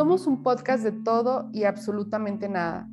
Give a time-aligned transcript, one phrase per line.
[0.00, 2.88] Somos un podcast de todo y absolutamente nada.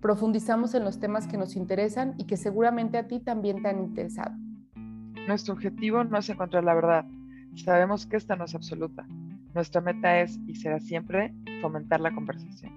[0.00, 3.78] Profundizamos en los temas que nos interesan y que seguramente a ti también te han
[3.78, 4.34] interesado.
[5.28, 7.04] Nuestro objetivo no es encontrar la verdad.
[7.56, 9.06] Sabemos que esta no es absoluta.
[9.54, 12.72] Nuestra meta es y será siempre fomentar la conversación.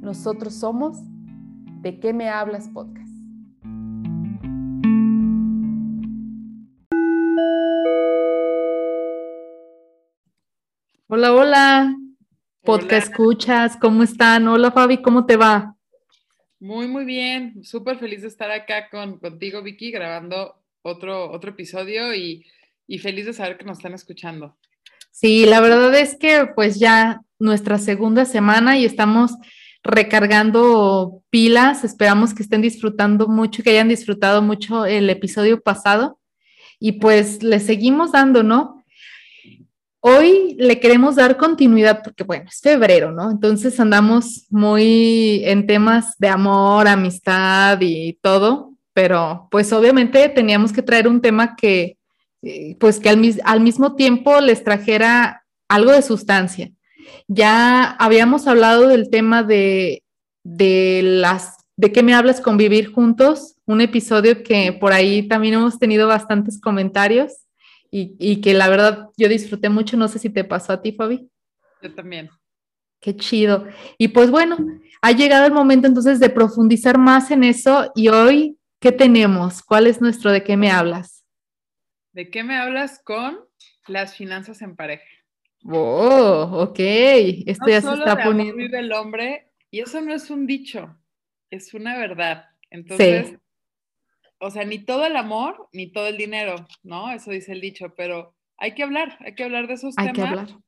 [0.00, 0.98] Nosotros somos
[1.82, 3.12] ¿De qué me hablas podcast?
[11.06, 12.01] Hola, hola.
[12.64, 14.46] Podcast escuchas, ¿cómo están?
[14.46, 15.74] Hola Fabi, ¿cómo te va?
[16.60, 17.64] Muy, muy bien.
[17.64, 22.46] Súper feliz de estar acá con, contigo, Vicky, grabando otro, otro episodio y,
[22.86, 24.56] y feliz de saber que nos están escuchando.
[25.10, 29.32] Sí, la verdad es que pues ya nuestra segunda semana y estamos
[29.82, 31.82] recargando pilas.
[31.82, 36.20] Esperamos que estén disfrutando mucho, que hayan disfrutado mucho el episodio pasado.
[36.78, 38.81] Y pues le seguimos dando, ¿no?
[40.04, 43.30] Hoy le queremos dar continuidad porque, bueno, es febrero, ¿no?
[43.30, 50.82] Entonces andamos muy en temas de amor, amistad y todo, pero pues obviamente teníamos que
[50.82, 51.98] traer un tema que,
[52.42, 56.72] eh, pues que al, mismo tiempo les trajera algo de sustancia.
[57.28, 60.02] Ya habíamos hablado del tema de,
[60.42, 65.78] de las, de qué me hablas convivir juntos, un episodio que por ahí también hemos
[65.78, 67.42] tenido bastantes comentarios
[67.94, 69.98] y, que la verdad yo disfruté mucho.
[69.98, 71.28] No sé si te pasó a ti, Fabi.
[71.82, 72.30] Yo también.
[73.00, 73.66] Qué chido.
[73.98, 74.56] Y pues bueno,
[75.02, 79.62] ha llegado el momento entonces de profundizar más en eso y hoy, ¿qué tenemos?
[79.62, 81.24] ¿Cuál es nuestro de qué me hablas?
[82.12, 83.40] ¿De qué me hablas con
[83.86, 85.04] las finanzas en pareja?
[85.64, 86.78] Oh, ok.
[86.78, 88.56] Esto ya se está poniendo.
[88.56, 90.98] vive el hombre y eso no es un dicho,
[91.50, 92.46] es una verdad.
[92.70, 93.36] Entonces,
[94.42, 97.12] o sea, ni todo el amor, ni todo el dinero, ¿no?
[97.12, 100.16] Eso dice el dicho, pero hay que hablar, hay que hablar de esos hay temas.
[100.16, 100.60] Que hablar.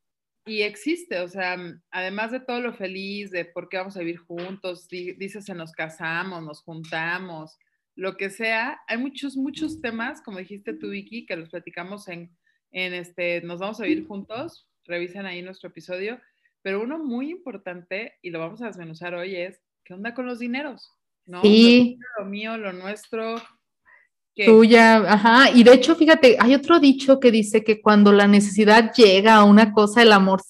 [0.46, 1.56] Y existe, o sea,
[1.90, 5.72] además de todo lo feliz, de por qué vamos a vivir juntos, dices, se nos
[5.72, 7.58] casamos, nos juntamos,
[7.96, 12.30] lo que sea, hay muchos, muchos temas, como dijiste tú, Vicky, que los platicamos en,
[12.70, 16.20] en este, nos vamos a vivir juntos, revisen ahí nuestro episodio,
[16.62, 20.38] pero uno muy importante, y lo vamos a desmenuzar hoy, es, ¿qué onda con los
[20.38, 20.92] dineros?
[21.26, 21.42] ¿No?
[21.42, 21.98] Sí.
[22.18, 23.36] Lo mío, lo nuestro,
[24.36, 25.50] Tuya, ajá.
[25.50, 29.44] Y de hecho, fíjate, hay otro dicho que dice que cuando la necesidad llega a
[29.44, 30.42] una cosa, el amor,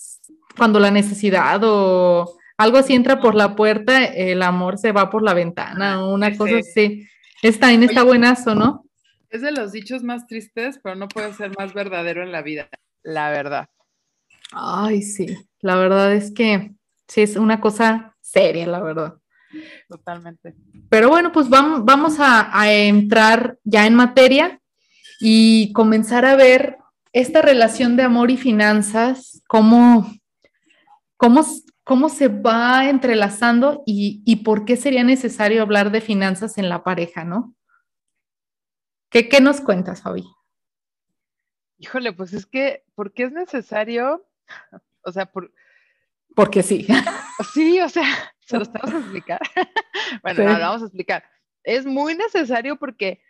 [0.57, 5.23] cuando la necesidad o algo así entra por la puerta, el amor se va por
[5.23, 7.07] la ventana, una cosa así.
[7.43, 8.85] Está en está buenazo, ¿no?
[9.29, 12.69] Es de los dichos más tristes, pero no puede ser más verdadero en la vida,
[13.03, 13.69] la verdad.
[14.53, 15.27] Ay, sí,
[15.61, 16.73] la verdad es que
[17.09, 19.15] sí, es una cosa seria, la verdad.
[19.89, 20.55] Totalmente.
[20.89, 24.61] Pero bueno, pues vamos, vamos a, entrar ya en materia
[25.21, 26.79] y comenzar a ver
[27.13, 30.11] esta relación de amor y finanzas, cómo,
[31.17, 31.45] cómo,
[31.85, 36.83] cómo se va entrelazando y, y, por qué sería necesario hablar de finanzas en la
[36.83, 37.55] pareja, ¿no?
[39.11, 40.25] ¿Qué, qué nos cuentas, Fabi?
[41.79, 44.27] Híjole, pues es que, ¿por qué es necesario?
[45.03, 45.53] O sea, por...
[46.35, 46.87] Porque sí.
[47.53, 48.05] Sí, o sea,
[48.47, 49.41] ¿Se los tenemos que explicar?
[50.23, 51.25] bueno, lo vamos a explicar.
[51.63, 53.23] Es muy necesario porque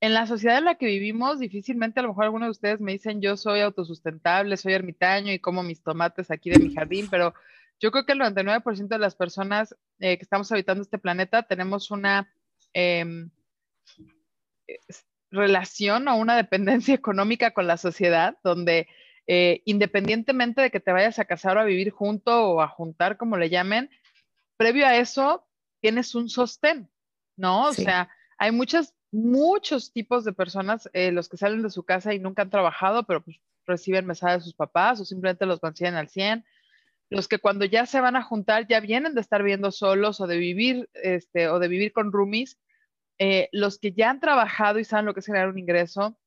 [0.00, 2.92] en la sociedad en la que vivimos, difícilmente a lo mejor algunos de ustedes me
[2.92, 7.32] dicen yo soy autosustentable, soy ermitaño y como mis tomates aquí de mi jardín, pero
[7.80, 11.90] yo creo que el 99% de las personas eh, que estamos habitando este planeta tenemos
[11.90, 12.30] una
[12.72, 13.30] em,
[15.30, 18.88] relación o una dependencia económica con la sociedad, donde
[19.26, 23.16] eh, independientemente de que te vayas a casar o a vivir junto o a juntar,
[23.16, 23.90] como le llamen,
[24.56, 25.46] previo a eso
[25.80, 26.90] tienes un sostén,
[27.36, 27.66] ¿no?
[27.66, 32.14] O sea, hay muchas, muchos tipos de personas, eh, los que salen de su casa
[32.14, 35.96] y nunca han trabajado, pero pues reciben mesada de sus papás o simplemente los mantienen
[35.96, 36.44] al 100.
[37.10, 40.26] Los que cuando ya se van a juntar ya vienen de estar viviendo solos o
[40.26, 42.58] de vivir, este, o de vivir con roomies.
[43.18, 46.18] Eh, los que ya han trabajado y saben lo que es generar un ingreso.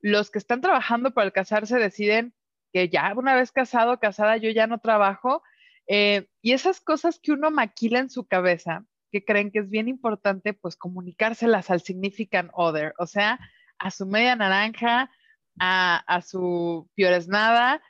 [0.00, 2.34] Los que están trabajando para el casarse deciden
[2.72, 5.42] que ya una vez casado, casada, yo ya no trabajo
[5.86, 9.88] eh, y esas cosas que uno maquila en su cabeza, que creen que es bien
[9.88, 13.38] importante, pues comunicárselas al significant other, o sea,
[13.78, 15.10] a su media naranja,
[15.58, 17.82] a, su fioresnada,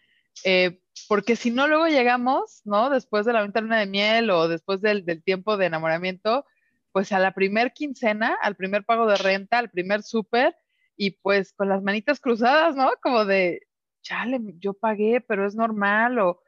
[0.45, 2.91] eh, porque si no, luego llegamos, ¿no?
[2.91, 6.45] Después de la venta de miel o después del, del, tiempo de enamoramiento,
[6.91, 10.57] pues a la primer quincena, al primer pago de renta, al primer súper,
[10.97, 12.91] y pues con las manitas cruzadas, ¿no?
[13.01, 13.61] Como de,
[14.03, 16.43] chale, yo pagué, pero es normal, o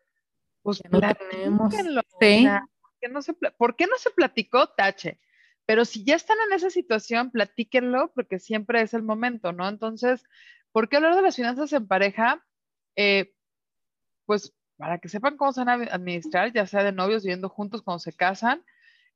[0.62, 1.70] pues no tenemos.
[1.70, 1.80] ¿por,
[3.76, 4.68] qué no se, platicó?
[4.68, 5.20] Tache.
[5.66, 9.68] Pero si ya están en esa situación, platíquenlo porque siempre es el momento, ¿no?
[9.68, 10.24] Entonces,
[10.72, 12.44] ¿por qué hablar de las finanzas en pareja?
[12.96, 13.34] Eh,
[14.26, 17.82] pues para que sepan cómo se van a administrar, ya sea de novios viviendo juntos
[17.82, 18.64] cuando se casan,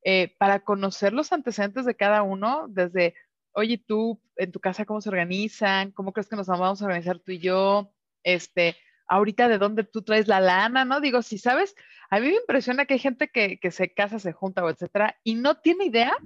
[0.02, 3.14] eh, para conocer los antecedentes de cada uno, desde,
[3.52, 5.90] oye, tú en tu casa, ¿cómo se organizan?
[5.92, 7.92] ¿Cómo crees que nos vamos a organizar tú y yo?
[8.22, 8.76] Este,
[9.08, 11.00] ahorita de dónde tú traes la lana, ¿no?
[11.00, 11.74] Digo, si sabes,
[12.10, 15.16] a mí me impresiona que hay gente que, que se casa, se junta o etcétera,
[15.24, 16.16] y no tiene idea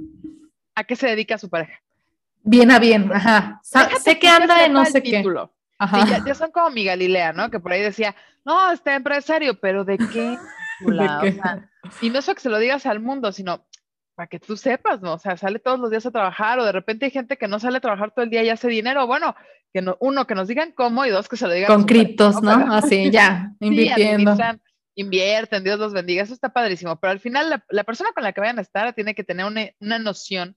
[0.75, 1.81] a qué se dedica su pareja.
[2.44, 3.61] Bien a bien, ajá.
[3.62, 5.23] sé que anda de no sé qué.
[5.79, 6.23] Ajá.
[6.25, 7.50] ya, son como mi Galilea, ¿no?
[7.50, 10.39] Que por ahí decía, no, este empresario, pero ¿de qué?
[12.00, 13.65] y no es que se lo digas al mundo, sino
[14.14, 15.14] para que tú sepas, ¿no?
[15.14, 17.59] O sea, sale todos los días a trabajar o de repente hay gente que no
[17.59, 19.06] sale a trabajar todo el día y hace dinero.
[19.06, 19.35] Bueno,
[19.73, 21.69] que no, uno, que nos digan cómo y dos, que se lo digan.
[21.69, 22.73] Con criptos, ¿no?
[22.73, 24.37] Así, ya, invirtiendo.
[24.94, 26.97] invierten, Dios los bendiga, eso está padrísimo.
[27.00, 29.70] Pero al final, la, persona con la que vayan a estar tiene que tener una,
[29.81, 30.56] una, noción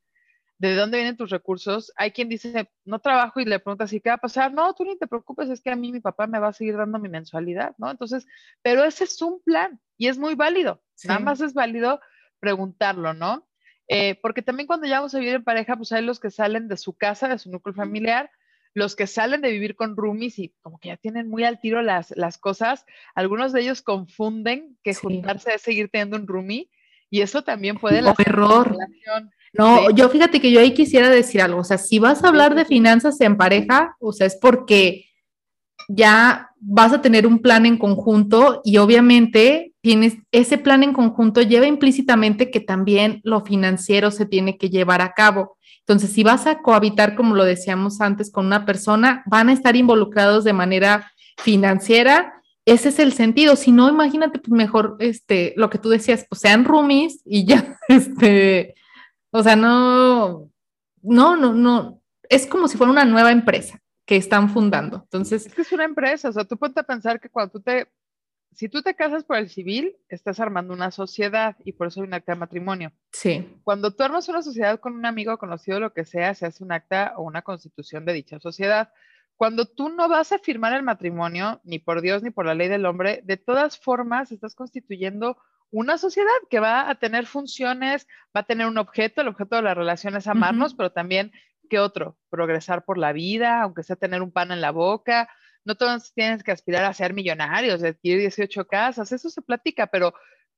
[0.57, 1.93] de dónde vienen tus recursos.
[1.95, 4.53] Hay quien dice, no trabajo y le pregunta si qué va a pasar.
[4.53, 6.75] No, tú ni te preocupes, es que a mí mi papá me va a seguir
[6.75, 7.89] dando mi mensualidad, ¿no?
[7.89, 8.25] Entonces,
[8.61, 10.81] pero ese es un plan y es muy válido.
[11.05, 12.01] Nada más es válido
[12.39, 13.47] preguntarlo, ¿no?
[13.87, 16.67] Eh, porque también cuando ya vamos a vivir en pareja, pues hay los que salen
[16.67, 18.31] de su casa, de su núcleo familiar,
[18.73, 21.81] los que salen de vivir con roomies y como que ya tienen muy al tiro
[21.81, 26.69] las, las cosas, algunos de ellos confunden que juntarse es seguir teniendo un roomie
[27.09, 28.01] y eso también puede...
[28.01, 28.75] Un error.
[29.53, 32.55] No, yo fíjate que yo ahí quisiera decir algo, o sea, si vas a hablar
[32.55, 35.05] de finanzas en pareja, o sea, es porque
[35.87, 41.43] ya vas a tener un plan en conjunto y obviamente tienes ese plan en conjunto
[41.43, 45.57] lleva implícitamente que también lo financiero se tiene que llevar a cabo.
[45.81, 49.75] Entonces, si vas a cohabitar, como lo decíamos antes, con una persona, van a estar
[49.75, 52.41] involucrados de manera financiera.
[52.65, 53.55] Ese es el sentido.
[53.55, 57.77] Si no, imagínate, pues mejor, este, lo que tú decías, pues sean roomies y ya,
[57.87, 58.73] este,
[59.29, 60.49] o sea, no,
[61.03, 65.01] no, no, no, es como si fuera una nueva empresa que están fundando.
[65.03, 65.45] Entonces.
[65.45, 67.87] Es que es una empresa, o sea, tú ponte a pensar que cuando tú te,
[68.53, 72.07] si tú te casas por el civil, estás armando una sociedad y por eso hay
[72.07, 72.91] un acta de matrimonio.
[73.11, 73.59] Sí.
[73.63, 76.71] Cuando tú armas una sociedad con un amigo conocido, lo que sea, se hace un
[76.71, 78.91] acta o una constitución de dicha sociedad.
[79.35, 82.69] Cuando tú no vas a firmar el matrimonio, ni por Dios ni por la ley
[82.69, 85.37] del hombre, de todas formas estás constituyendo
[85.71, 89.63] una sociedad que va a tener funciones, va a tener un objeto, el objeto de
[89.63, 91.33] la relación es amarnos, pero también
[91.67, 92.17] ¿qué otro?
[92.29, 95.29] Progresar por la vida, aunque sea tener un pan en la boca.
[95.63, 99.87] No todos tienes que aspirar a ser millonarios, de adquirir 18 casas, eso se platica,
[99.87, 100.13] pero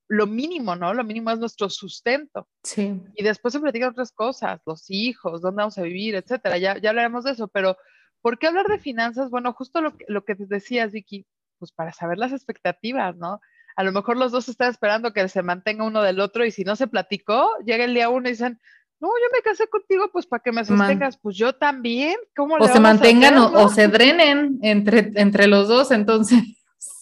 [0.09, 0.93] lo mínimo, ¿no?
[0.93, 2.47] Lo mínimo es nuestro sustento.
[2.63, 3.01] Sí.
[3.15, 6.57] Y después se platican otras cosas, los hijos, dónde vamos a vivir, etcétera.
[6.57, 7.77] Ya, ya hablaremos de eso, pero
[8.21, 9.29] ¿por qué hablar de finanzas?
[9.29, 11.25] Bueno, justo lo, lo que decías, Vicky,
[11.59, 13.41] pues para saber las expectativas, ¿no?
[13.75, 16.63] A lo mejor los dos están esperando que se mantenga uno del otro y si
[16.63, 18.59] no se platicó, llega el día uno y dicen,
[18.99, 22.15] no, yo me casé contigo, pues para que me sostengas, pues yo también.
[22.35, 26.39] ¿Cómo o se mantengan o, se drenen entre, entre los dos, entonces,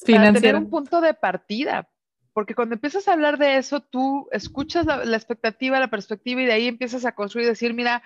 [0.06, 1.90] Para tener un punto de partida,
[2.34, 6.54] porque cuando empiezas a hablar de eso, tú escuchas la, expectativa, la perspectiva y de
[6.54, 8.04] ahí empiezas a construir y decir, mira,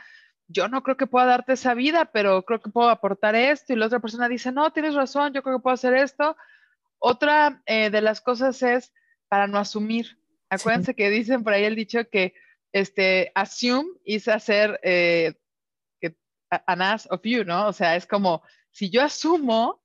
[0.48, 3.74] yo no creo que pueda darte esa vida, pero creo que puedo aportar esto.
[3.74, 6.38] Y la otra persona dice, no, tienes razón, yo creo que puedo hacer esto.
[7.00, 8.94] Otra eh, de las cosas es
[9.28, 10.20] para no asumir.
[10.50, 12.34] Acuérdense que dicen por ahí el dicho que
[12.72, 15.34] este, assume is hacer eh,
[16.68, 17.68] an ass of you, ¿no?
[17.68, 19.82] O sea, es como, si yo asumo,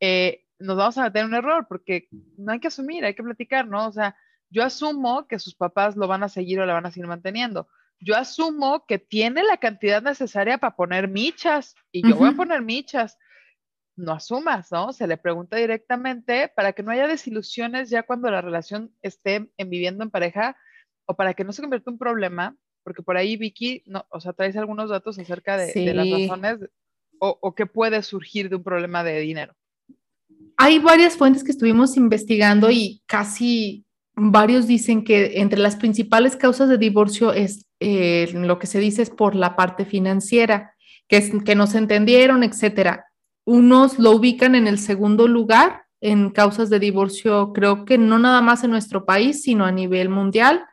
[0.00, 3.66] eh, nos vamos a meter un error, porque no hay que asumir, hay que platicar,
[3.66, 3.86] ¿no?
[3.86, 4.16] O sea,
[4.50, 7.68] yo asumo que sus papás lo van a seguir o la van a seguir manteniendo.
[8.00, 12.60] Yo asumo que tiene la cantidad necesaria para poner michas y yo voy a poner
[12.60, 13.16] michas.
[13.96, 14.92] No asumas, ¿no?
[14.92, 19.70] Se le pregunta directamente para que no haya desilusiones ya cuando la relación esté en
[19.70, 20.56] viviendo en pareja,
[21.06, 24.20] o para que no se convierta en un problema, porque por ahí Vicky, no, o
[24.20, 26.58] sea, traes algunos datos acerca de, las razones
[27.18, 29.54] o, o qué puede surgir de un problema de dinero.
[30.56, 36.68] Hay varias fuentes que estuvimos investigando y casi varios dicen que entre las principales causas
[36.68, 40.74] de divorcio es eh, lo que se dice es por la parte financiera,
[41.08, 43.06] que, es, que no se entendieron, etcétera.
[43.44, 48.40] Unos lo ubican en el segundo lugar en causas de divorcio, creo que no nada
[48.40, 50.64] más en nuestro país, sino a nivel mundial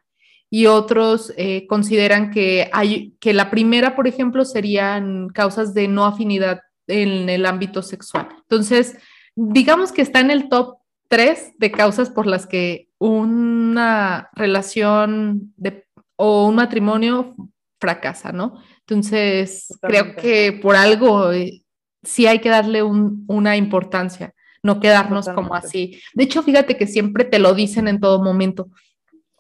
[0.50, 6.06] y otros eh, consideran que, hay, que la primera, por ejemplo, serían causas de no
[6.06, 8.29] afinidad en el ámbito sexual.
[8.41, 8.98] Entonces,
[9.36, 15.86] digamos que está en el top tres de causas por las que una relación de,
[16.15, 17.36] o un matrimonio
[17.79, 18.62] fracasa, ¿no?
[18.82, 21.63] Entonces, creo que por algo eh,
[22.03, 26.00] sí hay que darle una importancia, no quedarnos como así.
[26.13, 28.70] De hecho, fíjate que siempre te lo dicen en todo momento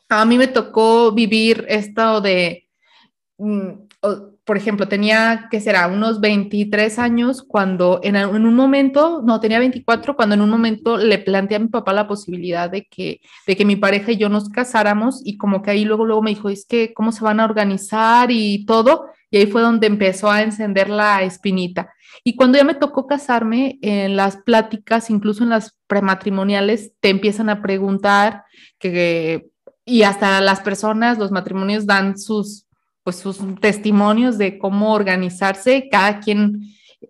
[0.09, 2.67] a mí me tocó vivir esto de,
[3.37, 3.69] mm,
[4.43, 5.87] por ejemplo, tenía, ¿qué será?
[5.87, 10.97] Unos 23 años cuando en, en, un momento, no, tenía 24, cuando en un momento
[10.97, 14.27] le planteé a mi papá la posibilidad de que, de que mi pareja y yo
[14.27, 17.39] nos casáramos y como que ahí luego, luego me dijo, es que, ¿cómo se van
[17.39, 19.05] a organizar y todo?
[19.29, 21.93] Y ahí fue donde empezó a encender la espinita.
[22.23, 27.49] Y cuando ya me tocó casarme, en las pláticas, incluso en las prematrimoniales, te empiezan
[27.49, 28.45] a preguntar
[28.79, 29.48] que,
[29.89, 32.65] y hasta las personas, los matrimonios dan sus
[33.03, 36.61] pues sus testimonios de cómo organizarse, cada quien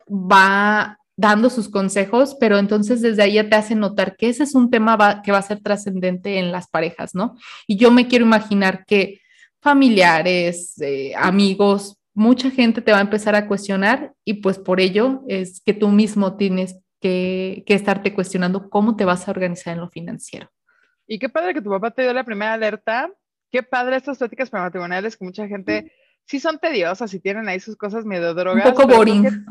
[0.09, 4.55] va dando sus consejos, pero entonces desde ahí ya te hace notar que ese es
[4.55, 7.35] un tema que va a ser trascendente en las parejas, ¿no?
[7.67, 9.19] Y yo me quiero imaginar que
[9.59, 15.23] familiares, eh, amigos, mucha gente te va a empezar a cuestionar y pues por ello
[15.27, 19.81] es que tú mismo tienes que, que estarte cuestionando cómo te vas a organizar en
[19.81, 20.49] lo financiero.
[21.09, 23.11] Y qué padre que tu papá te dio la primera alerta
[23.51, 25.91] qué padre estas pláticas prematrimoniales que mucha gente
[26.25, 28.65] sí son tediosas y tienen ahí sus cosas medio drogas.
[28.65, 29.45] Un poco boring.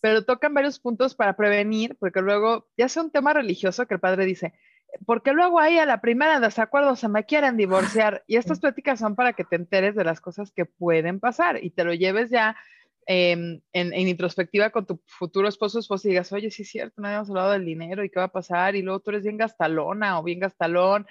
[0.00, 4.00] Pero tocan varios puntos para prevenir, porque luego ya sea un tema religioso que el
[4.00, 4.52] padre dice,
[5.06, 8.22] porque luego ahí a la primera desacuerdo se me quieren divorciar.
[8.26, 11.70] Y estas pláticas son para que te enteres de las cosas que pueden pasar y
[11.70, 12.56] te lo lleves ya
[13.06, 16.70] em, en, en, introspectiva con tu futuro esposo o esposa y digas, oye, sí es
[16.70, 18.76] cierto, no habíamos hablado del dinero y qué va a pasar.
[18.76, 21.06] Y luego tú eres bien gastalona o bien gastalón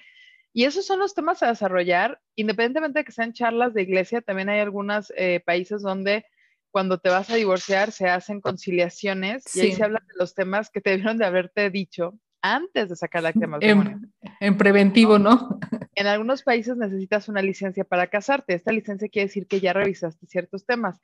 [0.53, 4.49] y esos son los temas a desarrollar, independientemente de que sean charlas de iglesia, también
[4.49, 6.25] hay algunos eh, países donde
[6.69, 10.69] cuando te vas a divorciar se hacen conciliaciones y ahí se habla de los temas
[10.69, 13.99] que te debieron de haberte dicho antes de sacar la acta matrimonio.
[14.39, 15.59] En, preventivo, ¿no?
[15.95, 18.55] En algunos países necesitas una licencia para casarte.
[18.55, 20.99] Esta licencia quiere decir que ya revisaste ciertos temas.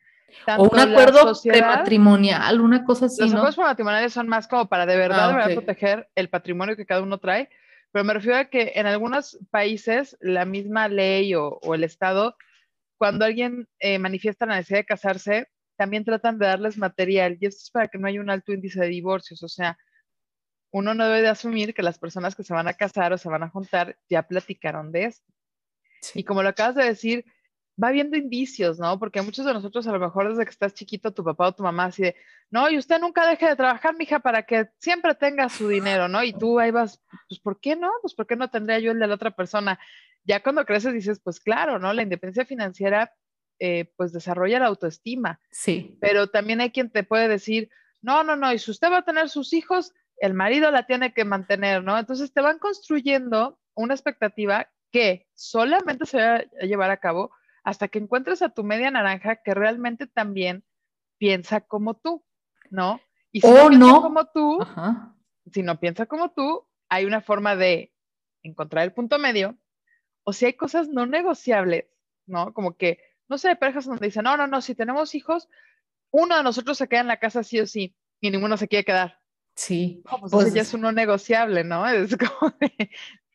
[0.58, 3.22] O un acuerdo prematrimonial, una cosa así.
[3.22, 3.38] Los ¿no?
[3.40, 7.18] acuerdos prematrimoniales son más como para de verdad, ah, proteger el patrimonio que cada uno
[7.18, 7.50] trae
[7.92, 12.36] pero me refiero a que en algunos países la misma ley o, el Estado,
[12.98, 17.62] cuando alguien eh, manifiesta la necesidad de casarse, también tratan de darles material y esto
[17.64, 19.42] es para que no haya un alto índice de divorcios.
[19.42, 19.78] O sea,
[20.72, 23.30] uno no debe de asumir que las personas que se van a casar o se
[23.30, 25.34] van a juntar ya platicaron de esto.
[26.14, 27.26] Y como lo acabas de decir,
[27.82, 29.00] va viendo indicios, ¿no?
[29.00, 31.64] Porque muchos de nosotros, a lo mejor desde que estás chiquito, tu papá o tu
[31.64, 32.16] mamá, así de,
[32.50, 36.24] no, y usted nunca deje de trabajar, mija, para que siempre tenga su dinero, ¿no?
[36.24, 37.92] Y tú ahí vas, pues, ¿por qué no?
[38.02, 39.80] Pues, ¿por qué no tendría yo el de la otra persona?
[40.26, 41.94] Ya cuando creces dices, pues, claro, ¿no?
[41.94, 43.14] La independencia financiera,
[43.60, 45.40] eh, pues, desarrolla la autoestima.
[45.52, 45.98] Sí.
[46.02, 47.70] Pero también hay quien te puede decir,
[48.02, 51.14] no, no, no, y si usted va a tener sus hijos, el marido la tiene
[51.14, 51.98] que mantener, ¿no?
[51.98, 57.32] Entonces te van construyendo una expectativa que solamente se va a llevar a cabo
[57.64, 60.64] hasta que encuentres a tu media naranja que realmente también
[61.18, 62.26] piensa como tú,
[62.70, 63.00] ¿no?
[63.32, 64.68] Y si no piensa como tú,
[65.52, 67.94] si no piensa como tú, hay una forma de
[68.42, 69.58] encontrar el punto medio,
[70.24, 71.86] o si hay cosas no negociables,
[72.26, 72.54] ¿no?
[72.54, 75.50] Como que, no sé, parejas donde dicen, no, no, no, si tenemos hijos,
[76.12, 78.86] uno de nosotros se queda en la casa sí o sí, y ninguno se quiere
[78.86, 79.20] quedar.
[79.56, 80.02] Sí.
[80.10, 81.86] pues, pues ya es uno negociable, ¿no?
[81.88, 82.54] Es como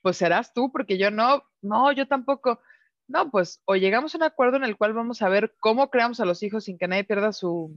[0.02, 2.60] pues serás tú, porque yo no, no, yo tampoco.
[3.06, 6.20] No, pues o llegamos a un acuerdo en el cual vamos a ver cómo creamos
[6.20, 7.72] a los hijos sin que nadie pierda su,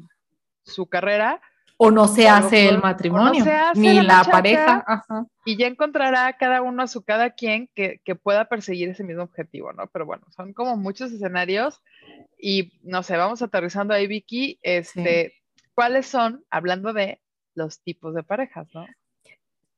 [0.90, 1.42] carrera.
[1.78, 4.84] O no se hace el matrimonio, ni la, pareja.
[5.46, 9.74] Y ya encontrará cada uno a su cada quien que, pueda perseguir ese mismo objetivo,
[9.74, 9.88] ¿no?
[9.88, 11.82] Pero bueno, son como muchos escenarios
[12.40, 14.60] y no sé, vamos aterrizando ahí, Vicky.
[14.64, 15.36] Este,
[15.76, 17.22] ¿Cuáles son, hablando de
[17.54, 18.88] los tipos de parejas, ¿no?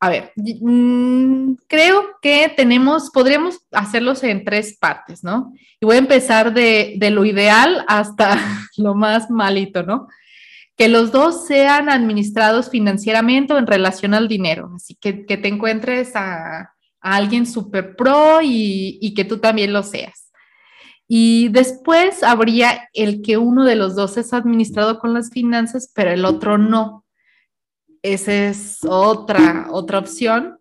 [0.01, 5.53] A ver, mm, creo que tenemos, podríamos hacerlos en tres partes, ¿no?
[5.79, 8.37] Y voy a empezar de, lo ideal hasta
[8.77, 10.07] lo más malito, ¿no?
[10.77, 14.71] Que los dos sean administrados financieramente o en relación al dinero.
[14.75, 19.83] Así que que te encuentres a, alguien súper pro y, y que tú también lo
[19.83, 20.31] seas.
[21.07, 26.11] Y después habría el que uno de los dos es administrado con las finanzas, pero
[26.11, 27.05] el otro no
[28.03, 30.59] esa es otra, otra opción.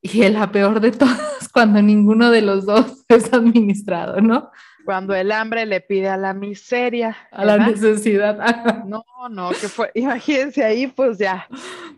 [0.00, 4.50] Y la peor de todas, cuando ninguno de los dos es administrado, ¿no?
[4.84, 7.16] Cuando el hambre le pide a la miseria.
[7.30, 8.38] A la necesidad.
[8.84, 11.46] No, no, que fue, imagínense ahí, pues ya,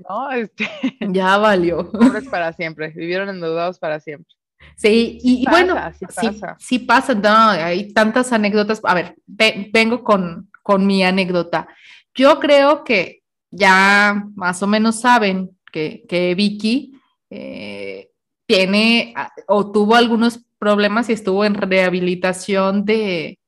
[0.07, 0.31] ¿no?
[0.31, 0.69] Este,
[1.01, 1.91] ya valió.
[1.91, 4.35] Pobres para siempre, vivieron endeudados para siempre.
[4.77, 6.57] Sí, y, bueno, sí pasa.
[6.59, 8.81] Sí, pasa, no, hay tantas anécdotas.
[8.85, 11.67] A ver, vengo con, con mi anécdota.
[12.15, 13.24] Yo creo que
[13.55, 16.93] ya más o menos saben que, Vicky
[17.31, 18.11] eh,
[18.47, 19.15] tiene
[19.49, 23.39] o tuvo algunos problemas y estuvo en rehabilitación de,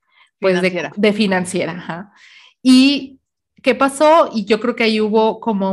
[0.40, 2.12] pues De, financiera.
[2.62, 3.20] Y
[3.62, 5.72] qué pasó, y yo creo que ahí hubo como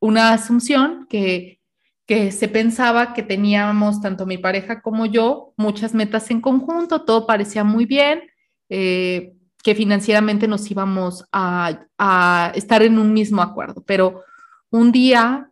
[0.00, 1.60] una asunción que,
[2.06, 7.26] que se pensaba que teníamos, tanto mi pareja como yo, muchas metas en conjunto, todo
[7.26, 8.22] parecía muy bien.
[8.68, 9.35] Eh,
[9.66, 14.22] que financieramente nos íbamos a, a estar en un mismo acuerdo, pero
[14.70, 15.50] un día,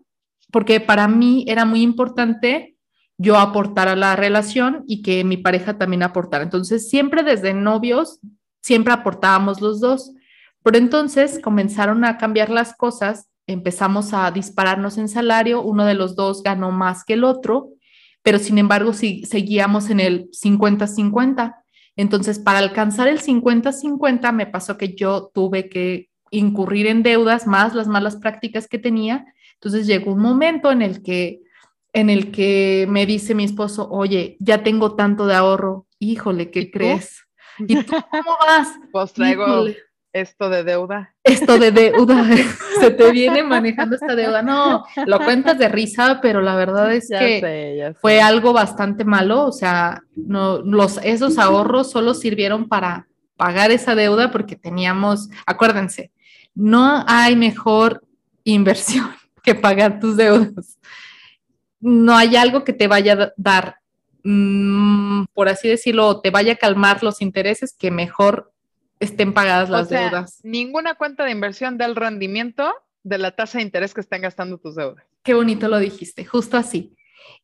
[0.53, 2.77] porque para mí era muy importante
[3.19, 6.45] yo aportar a la relación y que mi pareja también aportara.
[6.45, 8.21] Entonces, siempre desde novios,
[8.63, 10.13] siempre aportábamos los dos.
[10.63, 16.15] Pero entonces comenzaron a cambiar las cosas, empezamos a dispararnos en salario, uno de los
[16.15, 17.71] dos ganó más que el otro,
[18.23, 21.64] pero sin embargo si, seguíamos en el 50-50.
[21.97, 27.75] Entonces, para alcanzar el 50-50, me pasó que yo tuve que incurrir en deudas más
[27.75, 29.27] las malas prácticas que tenía.
[29.55, 31.41] Entonces llegó un momento en el que
[31.93, 36.73] en el que me dice mi esposo, oye, ya tengo tanto de ahorro, híjole, ¿qué
[36.73, 37.25] crees?
[37.59, 38.69] ¿Y tú cómo vas?
[38.93, 39.67] Pues traigo
[40.15, 41.13] esto de deuda.
[41.25, 42.25] Esto de deuda,
[42.81, 44.43] se te viene manejando esta deuda.
[44.43, 49.45] No, lo cuentas de risa, pero la verdad es que fue algo bastante malo.
[49.45, 56.13] O sea, no, los, esos ahorros solo sirvieron para pagar esa deuda porque teníamos, acuérdense,
[56.55, 58.05] no hay mejor
[58.45, 59.11] inversión
[59.43, 60.79] que pagar tus deudas.
[61.81, 63.79] No hay algo que te vaya a dar,
[64.23, 68.54] mm, por así decirlo, te vaya a calmar los intereses que mejor
[69.01, 70.41] estén pagadas las deudas.
[70.43, 74.59] Ninguna cuenta de inversión da el rendimiento de la tasa de interés que están gastando
[74.59, 75.05] tus deudas.
[75.23, 76.97] Qué bonito lo dijiste, justo así.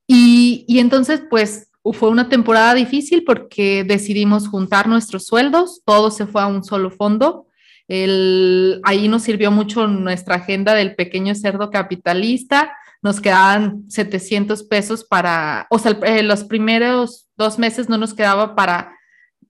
[0.07, 6.27] Y, y entonces, pues fue una temporada difícil porque decidimos juntar nuestros sueldos, todo se
[6.27, 7.47] fue a un solo fondo
[7.91, 12.73] el, ahí nos sirvió mucho nuestra agenda del pequeño cerdo capitalista.
[13.03, 18.55] Nos quedaban 700 pesos para, o sea, eh, los primeros dos meses no nos quedaba
[18.55, 18.97] para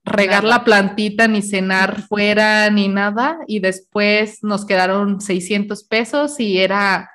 [0.04, 3.38] regar la plantita, ni cenar fuera, ni nada.
[3.46, 7.10] Y después nos quedaron 600 pesos y era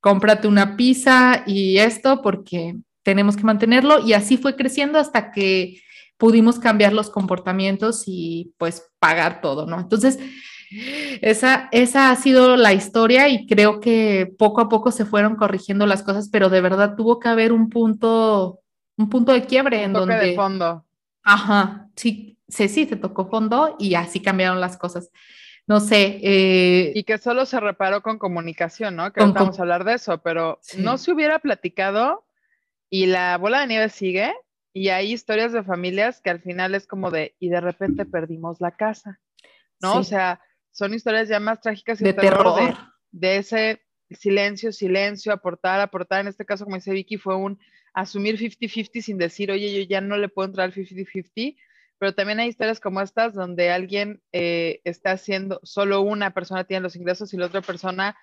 [0.00, 4.00] cómprate una pizza y esto porque tenemos que mantenerlo.
[4.06, 5.80] Y así fue creciendo hasta que
[6.16, 9.80] pudimos cambiar los comportamientos y pues pagar todo, ¿no?
[9.80, 10.18] Entonces,
[11.20, 15.86] esa, esa ha sido la historia y creo que poco a poco se fueron corrigiendo
[15.86, 18.60] las cosas, pero de verdad tuvo que haber un punto,
[18.96, 20.16] un punto de quiebre en donde...
[20.16, 20.84] de fondo.
[21.22, 25.10] Ajá, sí, sí, sí, se tocó fondo y así cambiaron las cosas.
[25.66, 26.20] No sé.
[26.22, 29.12] Eh, y que solo se reparó con comunicación, ¿no?
[29.12, 32.26] Que vamos a hablar de eso, pero no se hubiera platicado
[32.90, 34.32] y la bola de nieve sigue
[34.72, 38.60] y hay historias de familias que al final es como de, y de repente perdimos
[38.60, 39.20] la casa,
[39.80, 39.98] ¿no?
[39.98, 40.40] O sea,
[40.72, 42.74] son historias ya más trágicas y de terror,
[43.12, 46.20] De, ese silencio, silencio, aportar, aportar.
[46.20, 47.58] En este caso, como dice Vicky, fue un
[47.94, 51.56] asumir 50-50 sin decir, oye, yo ya no le puedo entrar al 50-50.
[52.04, 56.82] Pero también hay historias como estas donde alguien eh, está haciendo, solo una persona tiene
[56.82, 58.14] los ingresos y la otra persona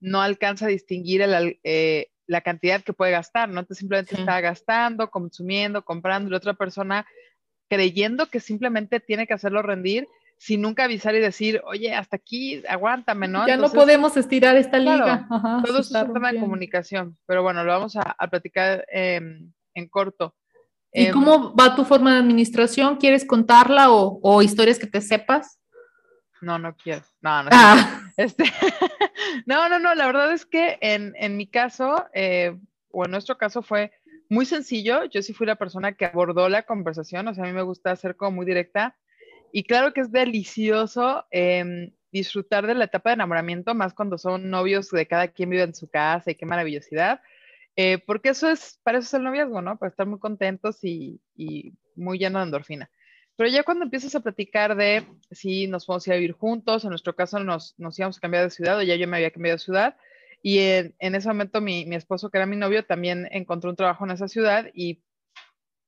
[0.00, 3.60] no alcanza a distinguir eh, la cantidad que puede gastar, ¿no?
[3.60, 7.06] Entonces simplemente está gastando, consumiendo, comprando, y la otra persona
[7.68, 12.64] creyendo que simplemente tiene que hacerlo rendir sin nunca avisar y decir, oye, hasta aquí,
[12.68, 13.46] aguántame, ¿no?
[13.46, 15.28] Ya no podemos estirar esta liga.
[15.64, 19.88] todo eso es un tema de comunicación, pero bueno, lo vamos a, platicar em, en
[19.88, 20.34] corto.
[20.92, 22.96] ¿Y em, cómo va tu forma de administración?
[22.96, 25.58] ¿Quieres contarla o, historias que te sepas?
[26.40, 27.02] No, no quiero.
[27.20, 27.50] No, no.
[27.52, 28.02] Ah.
[28.16, 28.44] Este,
[29.46, 29.94] no, no, no.
[29.94, 32.56] La verdad es que en, en mi caso, eh,
[32.90, 33.92] o en nuestro caso, fue
[34.28, 35.04] muy sencillo.
[35.04, 37.28] Yo sí fui la persona que abordó la conversación.
[37.28, 38.96] O sea, a mí me gusta ser como muy directa.
[39.52, 44.50] Y claro que es delicioso em, disfrutar de la etapa de enamoramiento, más cuando son
[44.50, 47.20] novios de cada quien vive en su casa y qué maravillosidad.
[47.80, 49.78] Eh, porque eso es, para eso es el noviazgo, ¿no?
[49.78, 51.20] Para estar muy contentos y,
[51.94, 52.90] muy lleno de endorfina.
[53.36, 57.14] Pero ya cuando empiezas a platicar de si nos vamos a vivir juntos, en nuestro
[57.14, 59.64] caso nos, nos íbamos a cambiar de ciudad o ya yo me había cambiado de
[59.64, 59.96] ciudad,
[60.42, 63.76] y en, en ese momento mi, mi, esposo, que era mi novio, también encontró un
[63.76, 65.02] trabajo en esa ciudad y...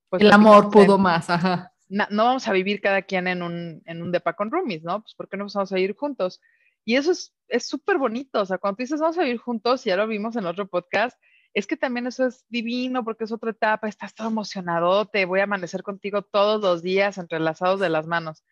[0.08, 4.02] Pues, el amor pudo más, ajá no, vamos a vivir cada quien en un, en
[4.02, 5.02] un depa con roomies, ¿no?
[5.02, 6.40] Pues ¿por qué no vamos a vivir juntos?
[6.84, 7.12] Y eso
[7.48, 10.36] es súper bonito, o sea, cuando tú dices vamos a vivir juntos, ya lo vimos
[10.36, 11.18] en otro podcast,
[11.54, 15.40] es que también eso es divino porque es otra etapa, estás todo emocionado, te voy
[15.40, 18.44] a amanecer contigo todos los días entrelazados de las manos.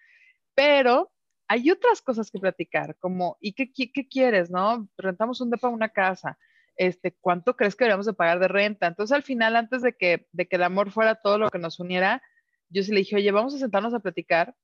[0.55, 1.13] Pero
[1.47, 4.89] hay otras cosas que platicar, como, ¿y qué, qué, quieres, no?
[4.99, 6.39] Rentamos un depa, una casa,
[6.77, 8.87] este, ¿cuánto crees que deberíamos de pagar de renta?
[8.87, 11.81] Entonces, al final, antes de que, de que el amor fuera todo lo que nos
[11.81, 12.23] uniera,
[12.69, 14.55] yo sí le dije, oye, vamos a sentarnos a platicar,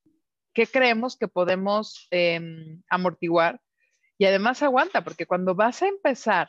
[0.53, 3.61] ¿qué creemos que podemos em, amortiguar?
[4.19, 6.49] Y además aguanta, porque cuando vas a empezar,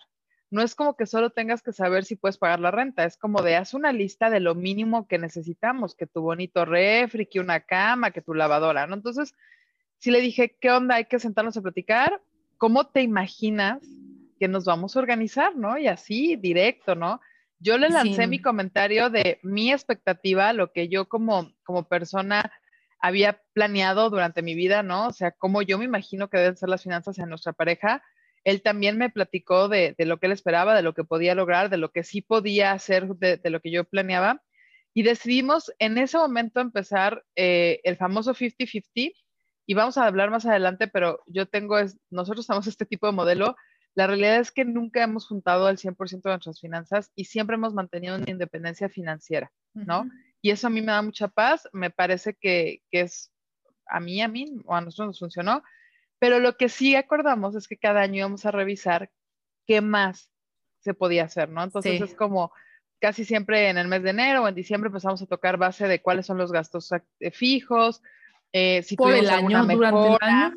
[0.55, 3.41] no es como que solo tengas que saber si puedes pagar la renta, es como
[3.41, 7.59] de haz una lista de lo mínimo que necesitamos, que tu bonito refri, que una
[7.59, 8.95] cama, que tu lavadora, ¿no?
[8.95, 9.35] Entonces,
[9.97, 10.95] sí le dije, ¿qué onda?
[10.95, 12.21] Hay que sentarnos a platicar.
[12.57, 13.83] ¿Cómo te imaginas
[14.39, 15.77] que nos vamos a organizar, no?
[15.77, 17.19] Y así, directo, ¿no?
[17.59, 22.49] Yo le lancé mi comentario de mi expectativa, lo que yo como, como persona
[23.01, 25.07] había planeado durante mi vida, ¿no?
[25.07, 28.01] O sea, cómo yo me imagino que deben ser las finanzas en nuestra pareja.
[28.45, 31.77] Él también me platicó de, lo que él esperaba, de lo que podía lograr, de
[31.77, 34.41] lo que sí podía hacer, de, lo que yo planeaba.
[34.93, 39.13] Y decidimos en ese momento empezar eh, el famoso 50-50.
[39.67, 43.13] Y vamos a hablar más adelante, pero yo tengo, es, nosotros estamos este tipo de
[43.13, 43.55] modelo.
[43.95, 47.73] La realidad es que nunca hemos juntado al 100% de nuestras finanzas y siempre hemos
[47.73, 50.07] mantenido una independencia financiera, ¿no?
[50.41, 53.31] Y eso a mí me da mucha paz, me parece que, es
[53.87, 55.63] a mí, a mí, o a nosotros nos funcionó,
[56.19, 59.11] pero lo que sí acordamos es que cada año íbamos a revisar
[59.65, 60.31] qué más
[60.79, 61.63] se podía hacer, ¿no?
[61.63, 62.51] Entonces es como
[62.99, 66.01] casi siempre en el mes de enero o en diciembre empezamos a tocar base de
[66.01, 68.01] cuáles son los gastos eh, fijos,
[68.53, 70.55] eh, si por el año, durante el año.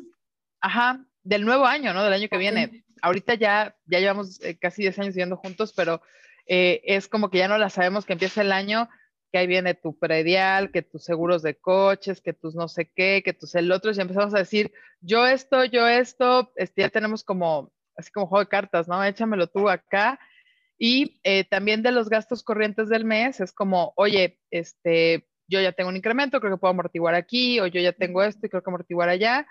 [0.61, 2.03] Ajá, del nuevo año, ¿no?
[2.03, 2.85] Del año que viene.
[3.01, 6.01] Ahorita ya, ya llevamos eh, casi 10 años viviendo juntos, pero
[6.51, 8.89] es como que ya no la sabemos que empieza el año
[9.31, 13.21] que ahí viene tu predial, que tus seguros de coches, que tus no sé qué,
[13.23, 17.23] que tus el otro, y empezamos a decir, yo esto, yo esto, este, ya tenemos
[17.23, 19.03] como, así como juego de cartas, ¿no?
[19.03, 20.19] Échamelo tú acá.
[20.77, 25.73] Y eh, también de los gastos corrientes del mes, es como, oye, este, yo ya
[25.73, 28.63] tengo un incremento, creo que puedo amortiguar aquí, o yo ya tengo esto y creo
[28.63, 29.45] que amortiguar allá.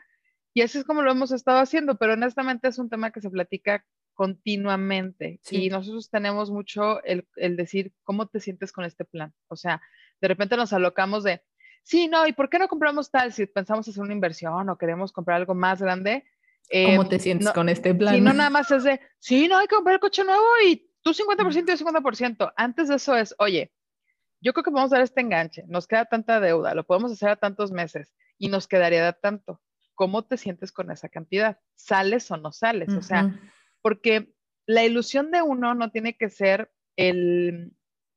[0.55, 3.31] Y así es como lo hemos estado haciendo, pero honestamente es un tema que se
[3.31, 3.85] platica
[4.19, 5.41] continuamente.
[5.49, 7.25] Y nosotros tenemos mucho el,
[7.57, 9.33] decir, ¿cómo te sientes con este plan?
[9.47, 9.81] O sea,
[10.21, 11.41] de repente nos alocamos de,
[11.85, 15.13] sí, no, ¿y por qué no compramos tal si pensamos hacer una inversión o queremos
[15.13, 16.25] comprar algo más grande?
[16.69, 18.17] ¿Cómo em, te sientes con este plan?
[18.17, 20.91] Y no nada más es de, sí, no, hay que comprar el coche nuevo y
[21.03, 22.53] tú 50% y yo 50%.
[22.57, 23.73] Antes de eso es, oye,
[24.41, 27.37] yo creo que podemos dar este enganche, nos queda tanta deuda, lo podemos hacer a
[27.37, 29.61] tantos meses y nos quedaría tanto.
[29.95, 31.61] ¿Cómo te sientes con esa cantidad?
[31.77, 32.89] ¿Sales o no sales?
[32.95, 33.33] O sea,
[33.83, 34.33] porque
[34.67, 37.73] la ilusión de uno no tiene que ser el,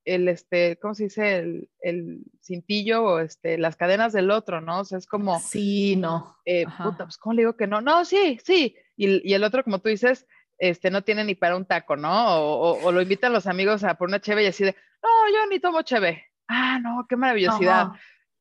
[0.06, 1.38] el este, ¿cómo se dice?
[1.38, 4.80] El, el, cintillo o este, las cadenas del otro, ¿no?
[4.80, 5.39] O sea, es como...
[5.39, 6.38] Sí, no.
[6.45, 7.82] Eh, puta, pues, ¿cómo le digo que no?
[7.82, 8.76] No, sí, sí.
[8.97, 12.41] Y, y, el otro, como tú dices, este, no tiene ni para un taco, ¿no?
[12.41, 15.47] O, o, lo invitan los amigos a por una cheve y así de, no, yo
[15.50, 16.26] ni tomo cheve.
[16.47, 17.91] Ah, no, qué maravillosidad.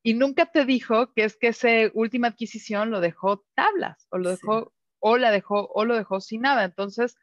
[0.03, 4.31] Y nunca te dijo que es que esa última adquisición lo dejó tablas o lo
[4.31, 6.63] dejó o la dejó o lo dejó sin nada.
[6.63, 7.17] Entonces,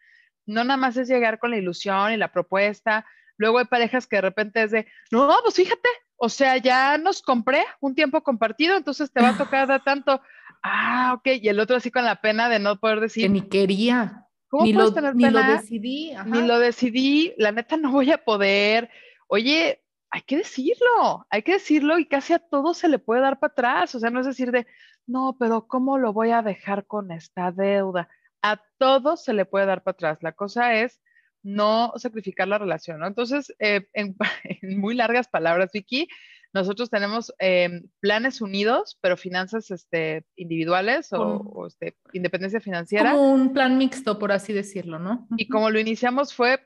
[0.44, 3.06] no nada más es llegar con la ilusión y la propuesta.
[3.38, 7.22] Luego hay parejas que de repente es de, no, pues fíjate, o sea, ya nos
[7.22, 10.20] compré un tiempo compartido, entonces te va a tocar dar tanto.
[10.62, 11.26] Ah, ok.
[11.40, 13.24] Y el otro así con la pena de no poder decir.
[13.24, 14.26] Que ni quería.
[14.48, 16.12] ¿Cómo ni lo, tener ni lo decidí.
[16.26, 17.34] Ni lo decidí.
[17.36, 18.90] La neta no voy a poder.
[19.28, 23.38] Oye, hay que decirlo, hay que decirlo y casi a todo se le puede dar
[23.38, 23.94] para atrás.
[23.94, 24.66] O sea, no es decir de,
[25.09, 28.09] no, pero ¿cómo lo voy a dejar con esta deuda?
[28.42, 30.18] A todo se le puede dar para atrás.
[30.23, 31.01] La cosa es
[31.42, 33.07] no sacrificar la relación, ¿no?
[33.07, 34.16] Entonces, eh, en,
[34.81, 36.09] muy largas palabras, Vicky,
[36.53, 43.12] nosotros tenemos em, planes unidos, pero finanzas este, individuales o, este, independencia financiera.
[43.12, 45.27] Como un plan mixto, por así decirlo, ¿no?
[45.37, 46.61] Y como lo iniciamos fue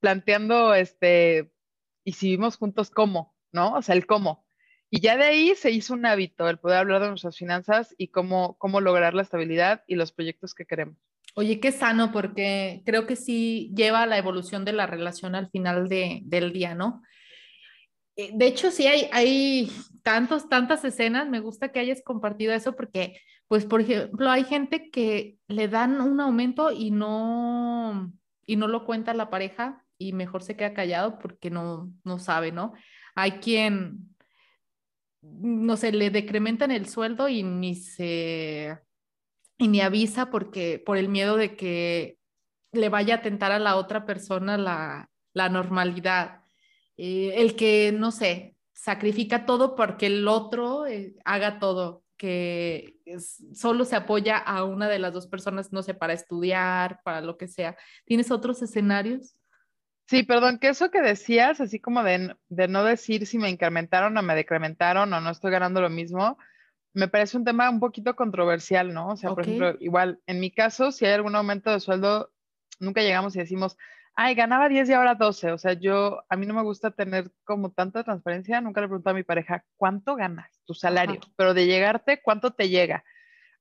[0.00, 1.52] planteando, este,
[2.04, 3.34] y si vivimos juntos, ¿cómo?
[3.52, 3.74] ¿No?
[3.74, 4.43] O sea, el cómo.
[4.94, 8.08] Y ya de ahí se hizo un hábito el poder hablar de nuestras finanzas y
[8.08, 10.96] cómo, cómo lograr la estabilidad y los proyectos que queremos.
[11.34, 15.50] Oye, qué sano, porque creo que sí lleva a la evolución de la relación al
[15.50, 17.02] final de, del día, ¿no?
[18.14, 19.68] Eh, de hecho, sí hay, hay
[20.04, 24.90] tantos, tantas escenas, me gusta que hayas compartido eso porque, pues, por ejemplo, hay gente
[24.92, 28.12] que le dan un aumento y no,
[28.46, 32.52] y no lo cuenta la pareja y mejor se queda callado porque no, no sabe,
[32.52, 32.74] ¿no?
[33.16, 34.13] Hay quien
[35.24, 38.78] no sé, le decrementan el sueldo y ni se,
[39.58, 42.18] y ni avisa porque, por el miedo de que
[42.72, 46.42] le vaya a tentar a la otra persona la, normalidad.
[46.96, 52.98] Eh, el que, no sé, sacrifica todo porque el otro eh, haga todo, que
[53.54, 57.36] solo se apoya a una de las dos personas, no sé, para estudiar, para lo
[57.36, 57.76] que sea.
[58.04, 59.36] ¿Tienes otros escenarios?
[60.06, 64.22] Sí, perdón, que eso que decías, así como de, no decir si me incrementaron o
[64.22, 66.36] me decrementaron o no estoy ganando lo mismo,
[66.92, 69.08] me parece un tema un poquito controversial, ¿no?
[69.08, 72.30] O sea, por ejemplo, igual, en mi caso, si hay algún aumento de sueldo,
[72.78, 73.76] nunca llegamos y decimos,
[74.14, 75.52] ay, ganaba 10 y ahora 12.
[75.52, 79.10] O sea, yo, a mí no me gusta tener como tanta transparencia, nunca le pregunto
[79.10, 81.20] a mi pareja, ¿cuánto ganas tu salario?
[81.36, 83.04] Pero de llegarte, ¿cuánto te llega?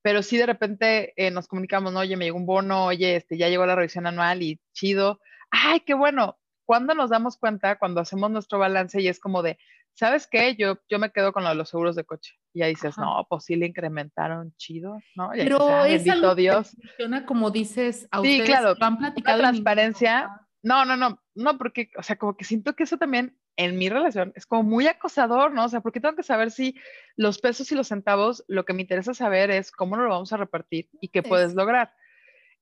[0.02, 2.00] Pero sí de repente eh, nos comunicamos, ¿no?
[2.00, 5.22] oye, me llegó un bono, oye, este, ya llegó la revisión anual y chido
[5.54, 6.38] ay, qué bueno.
[6.66, 9.58] Cuando nos damos cuenta, cuando hacemos nuestro balance y es como de,
[9.94, 10.56] ¿sabes qué?
[10.56, 12.34] Yo, yo me quedo con los seguros de coche.
[12.54, 15.32] Y ahí dices, no, pues sí le incrementaron chido, ¿no?
[15.32, 16.76] Pero es algo Dios.
[16.82, 19.40] funciona como dices, a sí, ustedes claro, han platicado.
[19.40, 20.30] transparencia,
[20.62, 23.90] No, no, no, no, porque, o sea, como que siento que eso también en mi
[23.90, 25.66] relación es como muy acosador, ¿no?
[25.66, 26.76] O sea, porque tengo que saber si
[27.16, 30.34] los pesos y los centavos, lo que me interesa saber es cómo nos lo vamos
[30.34, 31.94] a repartir y qué puedes lograr.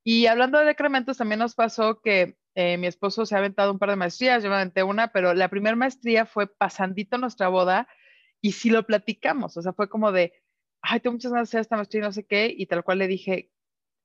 [0.04, 3.80] Y hablando de decrementos, también nos pasó que eh, mi esposo se ha aventado un
[3.80, 7.88] par de maestrías, yo me aventé una, pero la primera maestría fue pasandito nuestra boda
[8.42, 10.34] y sí lo platicamos, o sea, fue como de,
[10.82, 13.00] ay, tengo muchas ganas de hacer esta maestría y no sé qué, y tal cual
[13.00, 13.52] le dije,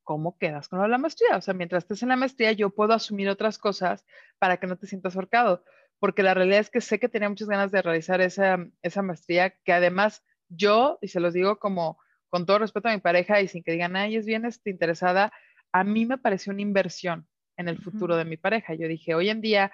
[0.04, 1.36] ¿cómo quedas con la maestría?
[1.36, 4.04] O sea, mientras estés en la maestría, yo puedo asumir otras cosas
[4.38, 5.64] para que no te sientas ahorcado,
[5.98, 9.50] porque la realidad es que sé que tenía muchas ganas de realizar esa, esa maestría,
[9.64, 13.48] que además yo, y se los digo como con todo respeto a mi pareja y
[13.48, 15.32] sin que digan, ay, es bien este, interesada,
[15.72, 17.26] a mí me pareció una inversión
[17.56, 18.74] en el futuro de mi pareja.
[18.74, 19.72] Yo dije, hoy en día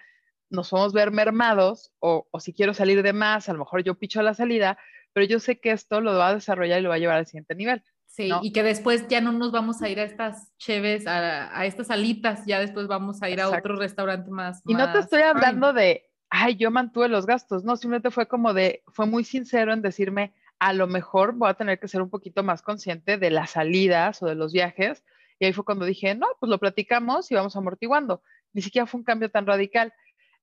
[0.50, 4.22] nos podemos ver mermados o, si quiero salir de más, a lo mejor yo picho
[4.22, 4.78] la salida,
[5.12, 7.26] pero yo sé que esto lo va a desarrollar y lo va a llevar al
[7.26, 7.82] siguiente nivel.
[8.06, 11.86] Sí, y que después ya no nos vamos a ir a estas cheves, a, estas
[11.86, 14.60] salitas, ya después vamos a ir a otro restaurante más.
[14.66, 18.52] Y no te estoy hablando de, ay, yo mantuve los gastos, no, simplemente fue como
[18.52, 22.10] de, fue muy sincero en decirme, a lo mejor voy a tener que ser un
[22.10, 25.02] poquito más consciente de las salidas o de los viajes.
[25.42, 28.22] Y ahí fue cuando dije, no, pues lo platicamos y vamos amortiguando.
[28.52, 29.92] Ni siquiera fue un cambio tan radical.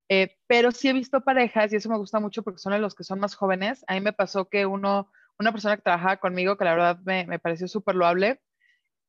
[0.09, 3.05] Eh, pero sí he visto parejas, y eso me gusta mucho porque son los que
[3.05, 3.85] son más jóvenes.
[3.87, 5.09] A mí me pasó que uno,
[5.39, 8.41] una persona que trabajaba conmigo, que la verdad me, me pareció súper loable,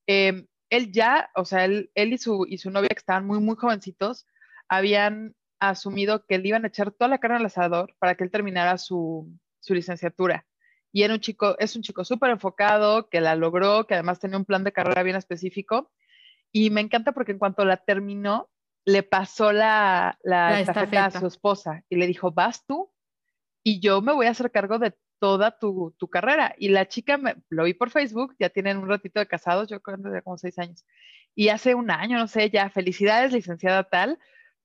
[0.07, 3.41] eh, él ya, o sea, él, él y, su, y su novia, que estaban muy,
[3.41, 4.29] muy jovencitos,
[4.69, 8.31] habían asumido que le iban a echar toda la carne al asador para que él
[8.31, 10.47] terminara su, su licenciatura.
[10.93, 14.39] Y era un chico, es un chico súper enfocado, que la logró, que además tenía
[14.39, 15.91] un plan de carrera bien específico.
[16.53, 18.51] Y me encanta porque en cuanto la terminó,
[18.85, 22.91] le pasó la, la, estafeta, a su esposa y le dijo, vas tú
[23.63, 26.55] y yo me voy a hacer cargo de toda tu, tu carrera.
[26.59, 29.81] Y la chica, me, lo vi por Facebook, ya tienen un ratito de casados, yo
[29.81, 30.85] creo que como seis años.
[31.35, 34.19] Y hace un año, no sé, ya, felicidades, licenciada tal.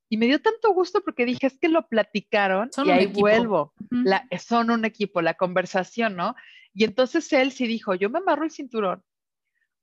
[0.09, 3.73] Y me dio tanto gusto porque dije, es que lo platicaron y ahí vuelvo.
[3.89, 6.35] la, son un equipo, la conversación, ¿no?
[6.73, 9.03] Y entonces él sí dijo, yo me amarro el cinturón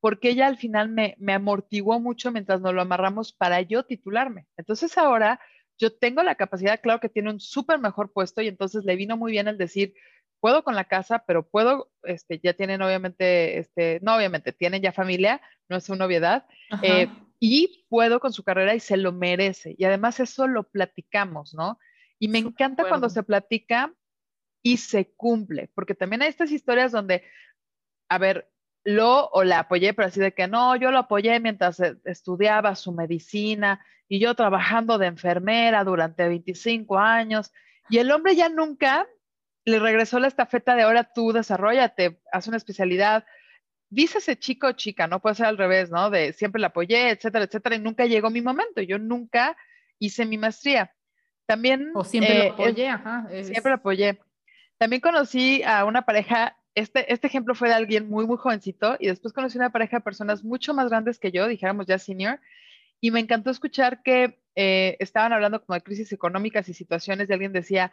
[0.02, 4.46] porque ella al final me, me amortiguó mucho mientras nos lo amarramos para yo titularme.
[4.56, 5.40] Entonces ahora
[5.78, 9.16] yo tengo la capacidad, claro que tiene un súper mejor puesto y entonces le vino
[9.16, 9.94] muy bien el decir,
[10.40, 14.90] puedo con la casa, pero puedo, este, ya tienen obviamente, este, no obviamente, tienen ya
[14.90, 16.46] familia, no es una obviedad,
[16.82, 17.08] eh,
[17.44, 19.74] y puedo con su carrera y se lo merece.
[19.76, 21.76] Y además eso lo platicamos, ¿no?
[22.20, 23.92] Y me encanta cuando se platica
[24.62, 27.24] y se cumple, porque también hay estas historias donde,
[28.09, 28.48] a ver,
[28.85, 32.76] lo o la apoyé, pero así de que no, yo lo apoyé mientras e, estudiaba
[32.76, 37.50] su medicina y yo trabajando de enfermera durante 25 años.
[37.88, 39.09] Y el hombre ya nunca
[39.64, 43.24] le regresó la estafeta de ahora tú desarrollate, haz una especialidad.
[43.92, 46.09] Dice ese chico o chica, no puede ser al revés, ¿no?
[46.09, 48.81] De siempre la apoyé, etcétera, etcétera, y nunca llegó mi momento.
[48.81, 49.57] Yo nunca
[49.98, 50.92] hice mi maestría.
[51.46, 51.90] También.
[51.94, 53.28] O siempre lo eh, apoyé, ajá.
[53.42, 54.18] Siempre lo apoyé.
[54.78, 59.07] También conocí a una pareja este, este ejemplo fue de alguien muy, muy jovencito y
[59.09, 62.40] después conocí una pareja de personas mucho más grandes que yo, dijéramos ya senior,
[63.00, 67.33] y me encantó escuchar que eh, estaban hablando como de crisis económicas y situaciones y
[67.33, 67.92] alguien decía,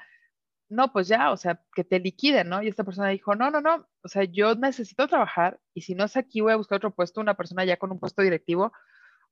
[0.69, 2.61] no, pues ya, o sea, que te liquiden, ¿no?
[2.61, 6.05] Y esta persona dijo, no, no, no, o sea, yo necesito trabajar y si no
[6.05, 8.71] es aquí voy a buscar otro puesto, una persona ya con un puesto directivo,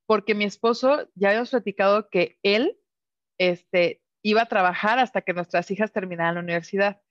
[0.08, 2.78] porque mi esposo ya habíamos platicado que él,
[3.38, 7.02] este, iba a trabajar hasta que nuestras hijas terminaran la universidad.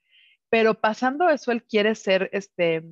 [0.49, 2.85] Pero pasando eso, él quiere ser este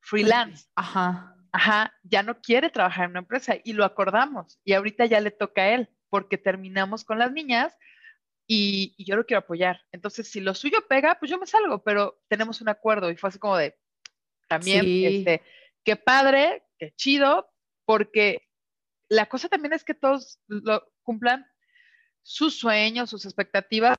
[0.00, 0.66] freelance.
[0.74, 1.36] Ajá.
[1.52, 4.60] Ajá, ya no quiere trabajar en una empresa y lo acordamos.
[4.64, 7.74] Y ahorita ya le toca a él porque terminamos con las niñas
[8.46, 9.80] y, yo lo quiero apoyar.
[9.92, 13.28] Entonces, si lo suyo pega, pues yo me salgo, pero tenemos un acuerdo y fue
[13.28, 13.76] así como de,
[14.48, 15.42] también, este,
[15.84, 17.50] qué padre, qué chido,
[17.84, 18.48] porque
[19.08, 21.46] la cosa también es que todos lo cumplan
[22.22, 23.96] sus sueños, sus expectativas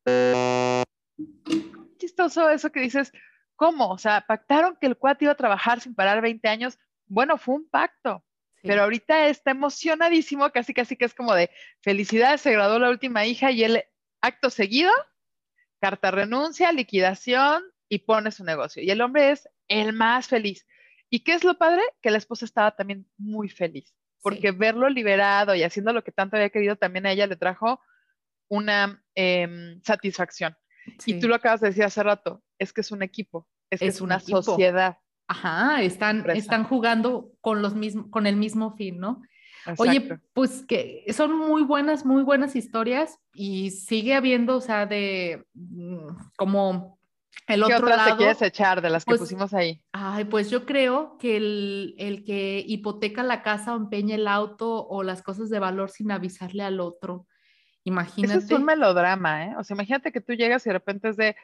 [1.97, 3.11] chistoso eso que dices,
[3.55, 3.89] ¿cómo?
[3.89, 6.79] O sea, pactaron que el cuate iba a trabajar sin parar 20 años.
[7.05, 8.23] Bueno, fue un pacto.
[8.63, 13.25] Pero ahorita está emocionadísimo, casi casi que es como de felicidades, se graduó la última
[13.25, 13.83] hija y el
[14.27, 14.91] acto seguido,
[15.79, 18.83] carta renuncia, liquidación y pone su negocio.
[18.83, 20.65] Y el hombre es el más feliz.
[21.09, 21.81] ¿Y qué es lo padre?
[22.01, 26.35] Que la esposa estaba también muy feliz, porque verlo liberado y haciendo lo que tanto
[26.35, 27.79] había querido también a ella le trajo
[28.49, 30.55] una em, satisfacción.
[31.05, 33.87] Y tú lo acabas de decir hace rato, es que es un equipo, es, que
[33.87, 34.97] es una sociedad.
[35.27, 39.21] Ajá, están, están jugando con, los mismos, con el mismo fin, ¿no?
[39.77, 45.45] Oye, pues que son muy buenas, muy buenas historias y sigue habiendo, o sea, de
[45.53, 46.99] mm, como
[47.47, 48.11] el otro otras lado.
[48.11, 49.81] te quieres echar de las que pues, pusimos ahí?
[49.91, 54.87] Ay, pues yo creo que el, el, que hipoteca la casa o empeña el auto
[54.87, 57.27] o las cosas de valor sin avisarle al otro
[57.87, 58.39] Imagínate.
[58.39, 59.55] Eso es un melodrama, ¿eh?
[59.57, 61.37] O sea, imagínate que tú llegas y de repente es de,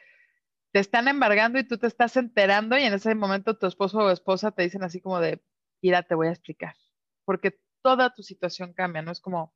[0.74, 4.12] te están embargando y tú te estás enterando y en ese momento tu esposo o
[4.12, 5.42] esposa te dicen así como de,
[5.82, 6.76] mira, te voy a explicar,
[7.24, 9.12] porque toda tu situación cambia, ¿no?
[9.12, 9.54] Es como,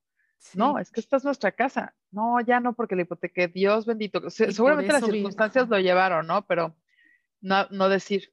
[0.54, 1.96] no, es que esta es nuestra casa.
[2.12, 4.30] No, ya no, porque la hipoteca, Dios bendito.
[4.30, 6.46] seguramente las circunstancias lo llevaron, ¿no?
[6.46, 6.76] Pero
[7.42, 8.32] no, no decir.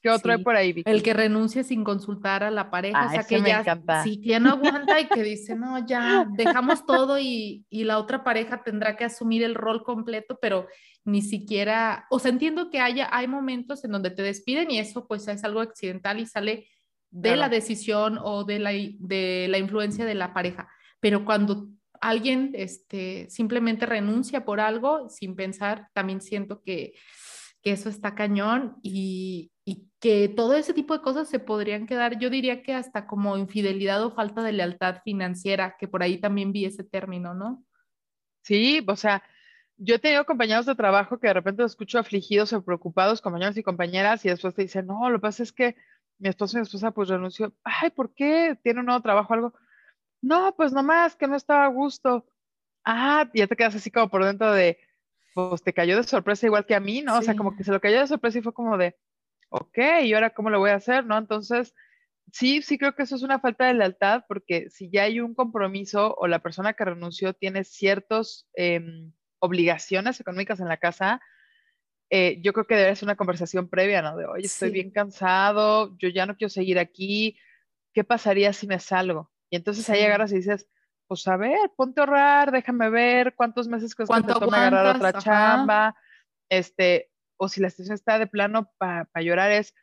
[0.00, 0.90] ¿Qué otro hay por ahí, Vicky?
[0.90, 3.62] El que renuncia sin consultar a la pareja, o sea, que ya,
[4.02, 8.24] sí, que no aguanta y que dice, no, ya dejamos todo y, y, la otra
[8.24, 10.66] pareja tendrá que asumir el rol completo, pero
[11.04, 15.06] ni siquiera, o sea, entiendo que haya, hay momentos en donde te despiden y eso
[15.06, 16.66] pues es algo accidental y sale
[17.12, 21.68] de la decisión o de la, de la influencia de la pareja, pero cuando
[22.00, 26.94] alguien este, simplemente renuncia por algo sin pensar, también siento que,
[27.62, 32.18] que eso está cañón y, y que todo ese tipo de cosas se podrían quedar,
[32.18, 36.50] yo diría que hasta como infidelidad o falta de lealtad financiera, que por ahí también
[36.50, 37.62] vi ese término, ¿no?
[38.42, 39.22] Sí, o sea,
[39.76, 43.56] yo he tenido compañeros de trabajo que de repente los escucho afligidos o preocupados, compañeros
[43.56, 45.76] y compañeras, y después te dicen, no, lo que pasa es que
[46.22, 48.56] mi esposo y mi esposa pues renunció, ay, ¿por qué?
[48.62, 49.54] ¿Tiene un nuevo trabajo o algo?
[50.22, 52.24] No, pues nomás, que no estaba a gusto.
[52.84, 54.78] Ah, y ya te quedas así como por dentro de,
[55.34, 57.18] pues te cayó de sorpresa igual que a mí, ¿no?
[57.18, 58.96] O sea, como que se lo cayó de sorpresa y fue como de,
[59.48, 61.18] ok, ¿y ahora cómo lo voy a hacer, no?
[61.18, 61.74] Entonces,
[62.32, 65.34] sí, sí creo que eso es una falta de lealtad porque si ya hay un
[65.34, 71.20] compromiso o la persona que renunció tiene ciertas em, obligaciones económicas en la casa,
[72.14, 74.14] eh, yo creo que debe ser una conversación previa, ¿no?
[74.18, 77.38] De, oye, estoy bien cansado, yo ya no quiero seguir aquí,
[77.94, 79.32] ¿qué pasaría si me salgo?
[79.48, 80.68] Y entonces ahí agarras y dices,
[81.06, 85.14] pues a ver, ponte a ahorrar, déjame ver cuántos meses que te toma agarrar otra
[85.14, 85.96] chamba,
[86.50, 89.74] este, o si la situación está de plano para llorar, es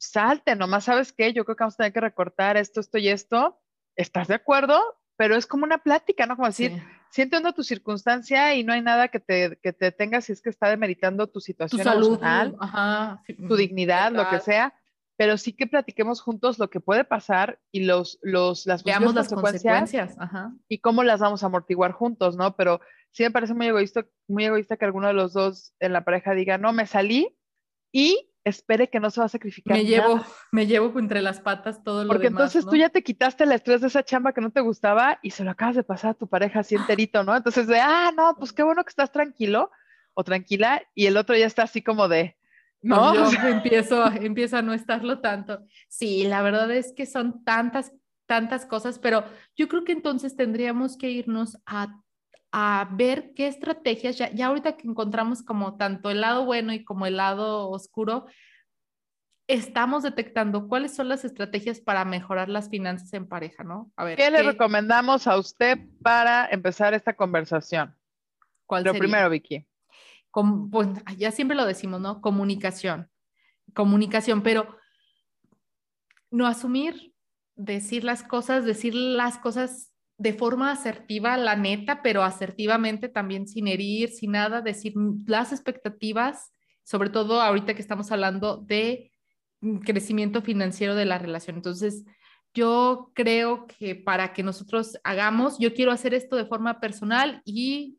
[0.00, 3.08] salte, nomás sabes qué, yo creo que vamos a tener que recortar esto, esto y
[3.08, 3.60] esto.
[3.94, 4.82] ¿Estás de acuerdo?
[5.16, 6.34] Pero es como una plática, ¿no?
[6.34, 6.82] Como decir, sí.
[7.16, 10.50] Entiendo tu circunstancia y no hay nada que te, que te tenga si es que
[10.50, 12.20] está demeritando tu situación tu salud,
[13.48, 14.74] tu dignidad, lo que sea.
[15.16, 19.28] Pero sí que platiquemos juntos lo que puede pasar y los, los, las, Veamos las
[19.28, 20.16] consecuencias,
[20.68, 22.54] y cómo las vamos a amortiguar juntos, ¿no?
[22.54, 26.04] Pero sí me parece muy egoísta, muy egoísta que alguno de los dos en la
[26.04, 27.36] pareja diga, no, me salí
[27.90, 29.76] y espere que no se va a sacrificar.
[29.76, 30.20] Me llevo,
[30.52, 33.80] me llevo entre las patas todo lo Porque entonces tú ya te quitaste el estrés
[33.80, 36.26] de esa chamba que no te gustaba y se lo acabas de pasar a tu
[36.26, 37.36] pareja así enterito, ¿no?
[37.36, 39.70] Entonces de, ah, no, pues qué bueno que estás tranquilo
[40.14, 42.36] o tranquila y el otro ya está así como de,
[42.82, 43.14] ¿no?
[43.14, 45.60] Yo empiezo, empiezo a no estarlo tanto.
[45.88, 47.92] Sí, la verdad es que son tantas,
[48.26, 49.24] tantas cosas, pero
[49.56, 52.00] yo creo que entonces tendríamos que irnos a
[52.52, 56.84] a ver qué estrategias, ya, ya ahorita que encontramos como tanto el lado bueno y
[56.84, 58.26] como el lado oscuro,
[59.48, 63.90] estamos detectando cuáles son las estrategias para mejorar las finanzas en pareja, ¿no?
[63.96, 64.16] A ver.
[64.16, 67.96] ¿Qué, le recomendamos a usted para empezar esta conversación?
[68.66, 69.66] ¿Cuál Lo primero, Vicky.
[70.70, 72.20] pues ya siempre lo decimos, ¿no?
[72.20, 73.10] Comunicación.
[73.74, 74.76] Comunicación, pero
[76.30, 77.14] no asumir,
[77.56, 83.68] decir las cosas, decir las cosas de forma asertiva, la neta, pero asertivamente también sin
[83.68, 84.92] herir, sin nada, decir
[85.26, 86.52] las expectativas,
[86.82, 89.12] sobre todo ahorita que estamos hablando de
[89.84, 91.56] crecimiento financiero de la relación.
[91.56, 92.04] Entonces,
[92.52, 97.98] yo creo que para que nosotros hagamos, yo quiero hacer esto de forma personal y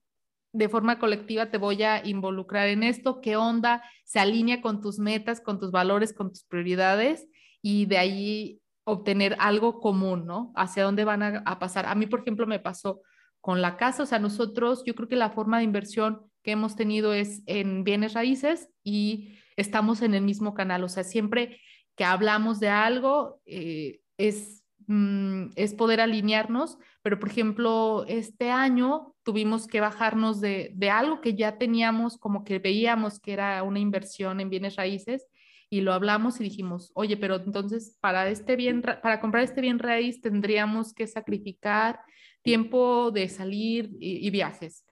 [0.51, 4.99] de forma colectiva te voy a involucrar en esto, qué onda, se alinea con tus
[4.99, 7.27] metas, con tus valores, con tus prioridades
[7.62, 8.58] y de ahí
[8.89, 10.52] obtener algo común, ¿no?
[10.56, 11.86] Hacia dónde van a, pasar.
[11.86, 13.02] A mí, por ejemplo, me pasó
[13.41, 16.75] con la casa, o sea, nosotros, yo creo que la forma de inversión que hemos
[16.75, 21.60] tenido es en bienes raíces y estamos en el mismo canal, o sea, siempre
[21.95, 29.15] que hablamos de algo eh, es, mm, es poder alinearnos, pero por ejemplo, este año
[29.23, 33.80] tuvimos que bajarnos de, de algo que ya teníamos, como que veíamos que era una
[33.80, 35.28] inversión en bienes raíces
[35.69, 39.77] y lo hablamos y dijimos, oye, pero entonces para este bien, para comprar este bien
[39.77, 41.99] raíz tendríamos que sacrificar
[42.41, 44.86] tiempo de salir y, viajes.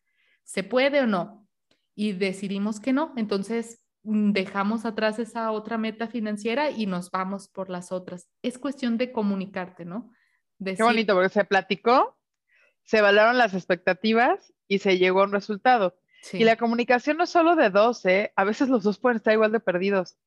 [0.44, 1.48] ¿Se puede o no?
[1.96, 3.14] Y decidimos que no.
[3.18, 8.30] Entonces mm, dejamos atrás esa otra meta financiera y nos vamos por las otras.
[8.44, 10.12] Es cuestión de comunicarte, ¿no?
[10.64, 12.18] Qué bonito, porque se platicó,
[12.84, 15.98] se evaluaron las expectativas y se llegó a un resultado.
[16.34, 18.34] Y la comunicación no es solo de dos, ¿eh?
[18.36, 20.18] A veces los dos pueden estar igual de perdidos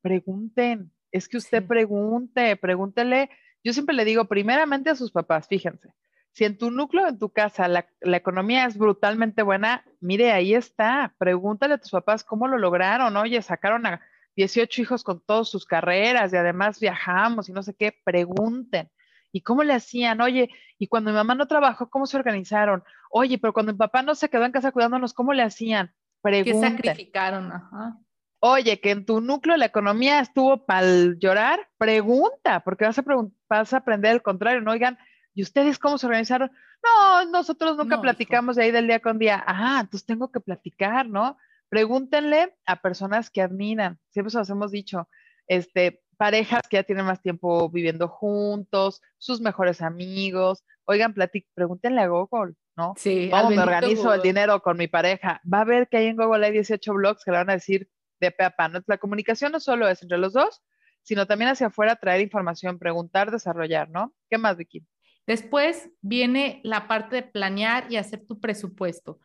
[0.00, 3.30] pregunten, es que usted pregunte, pregúntele.
[3.62, 5.92] Yo siempre le digo, primeramente a sus papás, fíjense,
[6.32, 11.14] si en tu núcleo, en tu casa, la, economía es brutalmente buena, mire, ahí está,
[11.18, 14.00] pregúntale a tus papás cómo lo lograron, oye, sacaron a
[14.36, 18.90] 18 hijos con todas sus carreras y además viajamos y no sé qué, pregunten.
[19.32, 20.20] ¿Y cómo le hacían?
[20.20, 22.82] Oye, y cuando mi mamá no trabajó, ¿cómo se organizaron?
[23.10, 25.94] Oye, pero cuando mi papá no se quedó en casa cuidándonos, ¿cómo le hacían?
[26.20, 26.76] Pregunten.
[26.76, 27.52] ¿Qué sacrificaron?
[27.52, 27.96] Ajá.
[28.42, 30.86] Oye, que en tu núcleo la economía estuvo para
[31.18, 33.04] llorar, pregunta, porque vas a,
[33.48, 34.98] vas a aprender el contrario, no oigan,
[35.34, 36.50] ¿y ustedes cómo se organizaron?
[36.82, 39.44] No, nosotros nunca platicamos de ahí del día con día.
[39.46, 41.36] Ah, entonces tengo que platicar, ¿no?
[41.68, 45.06] Pregúntenle a personas que admiran, siempre os hemos dicho,
[45.46, 50.64] este, parejas que ya tienen más tiempo viviendo juntos, sus mejores amigos.
[50.84, 51.14] Oigan,
[51.54, 52.94] pregúntenle a Google, ¿no?
[52.96, 55.42] Sí, ¿Cómo me organizo el dinero con mi pareja?
[55.52, 57.88] Va a ver que ahí en Google hay 18 blogs que le van a decir
[58.20, 58.44] de pe
[58.86, 60.62] La comunicación no solo es entre los dos,
[61.02, 64.14] sino también hacia afuera traer información, preguntar, desarrollar, ¿no?
[64.28, 64.84] ¿Qué más, Vicky?
[65.26, 69.20] Después viene la parte de planear y hacer tu presupuesto.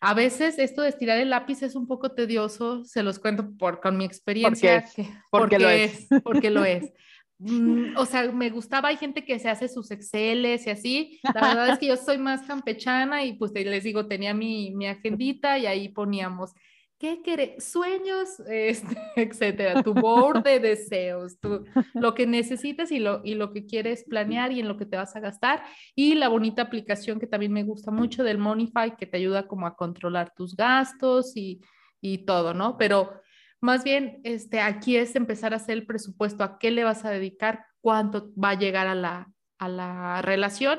[0.00, 3.80] A veces esto de estirar el lápiz es un poco tedioso, se los cuento por,
[3.80, 4.84] con mi experiencia.
[5.30, 6.06] porque, lo es.
[6.22, 6.92] Porque lo es.
[7.40, 11.20] Mm, o sea, me gustaba, hay gente que se hace sus Exceles y así.
[11.34, 14.86] La verdad es que yo soy más campechana y pues les digo, tenía mi, mi
[14.86, 16.52] agendita y ahí poníamos
[16.98, 17.64] ¿qué querés?
[17.64, 23.52] Sueños, este, etcétera, tu board de deseos, tu, lo que necesitas y lo, y lo
[23.52, 25.62] que quieres planear y en lo que te vas a gastar.
[25.94, 29.66] Y la bonita aplicación que también me gusta mucho del Monify, que te ayuda como
[29.66, 31.60] a controlar tus gastos y,
[32.00, 32.76] y todo, ¿no?
[32.76, 33.20] Pero
[33.60, 37.10] más bien, este, aquí es empezar a hacer el presupuesto, a qué le vas a
[37.10, 40.78] dedicar, cuánto va a llegar a la, a la relación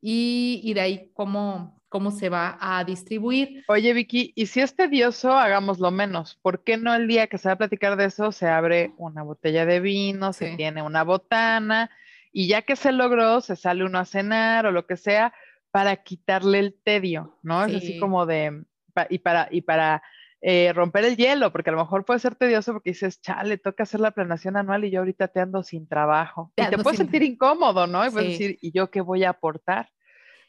[0.00, 3.64] y, y de ahí cómo, cómo se va a distribuir.
[3.68, 6.38] Oye, Vicky, y si es tedioso, hagámoslo menos.
[6.40, 9.22] ¿Por qué no el día que se va a platicar de eso se abre una
[9.22, 11.90] botella de vino, se tiene una botana
[12.32, 15.34] y ya que se logró, se sale uno a cenar o lo que sea
[15.70, 17.62] para quitarle el tedio, ¿no?
[17.66, 18.64] Es así como de,
[19.10, 20.02] y para, y para
[20.40, 23.82] eh, romper el hielo, porque a lo mejor puede ser tedioso porque dices, chale, toca
[23.82, 26.54] hacer la planeación anual y yo ahorita te ando sin trabajo.
[26.56, 28.06] y te puedes sentir incómodo, ¿no?
[28.06, 29.90] Y puedes decir, ¿y yo qué voy a aportar?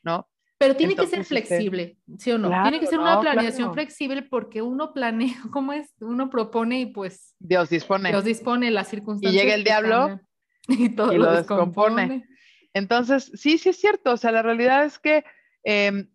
[0.04, 0.30] ¿No?
[0.64, 2.50] Pero tiene que ser este, flexible, ¿sí o no?
[2.50, 5.94] tiene que ser una planeación flexible porque uno planea, ¿cómo es?
[6.00, 7.36] Uno propone y pues...
[7.40, 8.10] Dios dispone.
[8.10, 9.34] Dios dispone las circunstancias.
[9.34, 10.20] Y llega el diablo
[10.68, 12.26] y todo lo, descompone.
[12.74, 14.14] Entonces, sí, sí es cierto.
[14.14, 15.24] O sea, la realidad es que
[15.64, 16.10] em,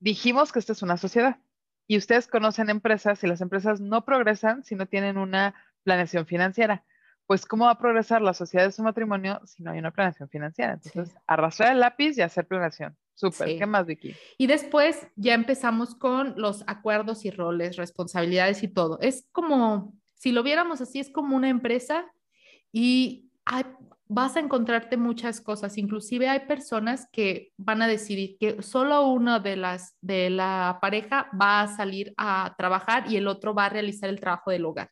[0.00, 1.38] dijimos que esta es una sociedad
[1.86, 5.54] y ustedes conocen empresas y las empresas no progresan si no tienen una
[5.84, 6.84] planeación financiera
[7.30, 10.28] pues cómo va a progresar la sociedad de su matrimonio si no hay una planeación
[10.28, 10.72] financiera.
[10.72, 12.96] Entonces, arrastrar el lápiz y hacer planeación.
[13.20, 13.58] Súper.
[13.58, 14.14] ¿Qué más, Vicky?
[14.38, 18.98] Y después ya empezamos con los acuerdos y roles, responsabilidades y todo.
[19.00, 22.10] Es como, si lo viéramos así, es como una empresa
[22.72, 23.28] y
[24.06, 25.76] vas a encontrarte muchas cosas.
[25.76, 31.28] Inclusive hay personas que van a decidir que solo uno de las de la pareja
[31.38, 34.90] va a salir a trabajar y el otro va a realizar el trabajo del hogar.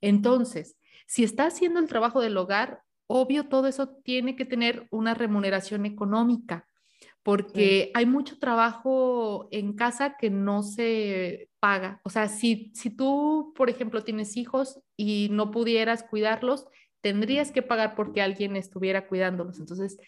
[0.00, 5.12] Entonces, si está haciendo el trabajo del hogar, obvio, todo eso tiene que tener una
[5.12, 6.66] remuneración económica,
[7.26, 12.00] porque hay mucho trabajo en casa que no se paga.
[12.04, 16.68] O sea, si, si tú, por ejemplo, tienes hijos y no pudieras cuidarlos,
[17.00, 19.58] tendrías que pagar porque alguien estuviera cuidándolos.
[19.58, 19.98] Entonces,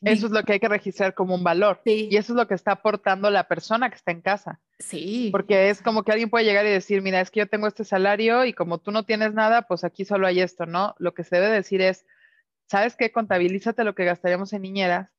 [0.00, 1.82] eso es lo que hay que registrar como un valor.
[1.84, 4.58] Y eso es lo que está aportando la persona que está en casa.
[4.78, 5.28] Sí.
[5.32, 7.84] Porque es como que alguien puede llegar y decir, mira, es que yo tengo este
[7.84, 10.94] salario y como tú no tienes nada, pues aquí solo hay esto, ¿no?
[10.98, 12.06] Lo que se debe decir es,
[12.70, 13.12] ¿sabes qué?
[13.12, 15.10] Contabilízate lo que gastaríamos en niñeras,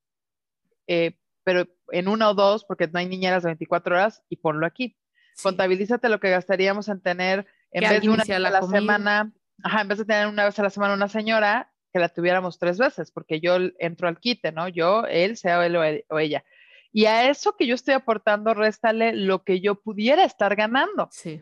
[0.88, 4.66] eh, pero en una o dos, porque no hay niñeras de 24 horas, y ponlo
[4.66, 4.98] aquí.
[5.42, 9.32] Contabilízate lo que gastaríamos en tener, en vez de una vez a la semana,
[9.64, 12.58] ajá, en vez de tener una vez a la semana una señora, que la tuviéramos
[12.58, 14.68] tres veces, porque yo entro al quite, ¿no?
[14.68, 16.44] Yo, él, sea él e, o, ella.
[16.92, 21.08] Y a eso que yo estoy aportando, réstale lo que yo pudiera estar ganando.
[21.12, 21.42] Sí.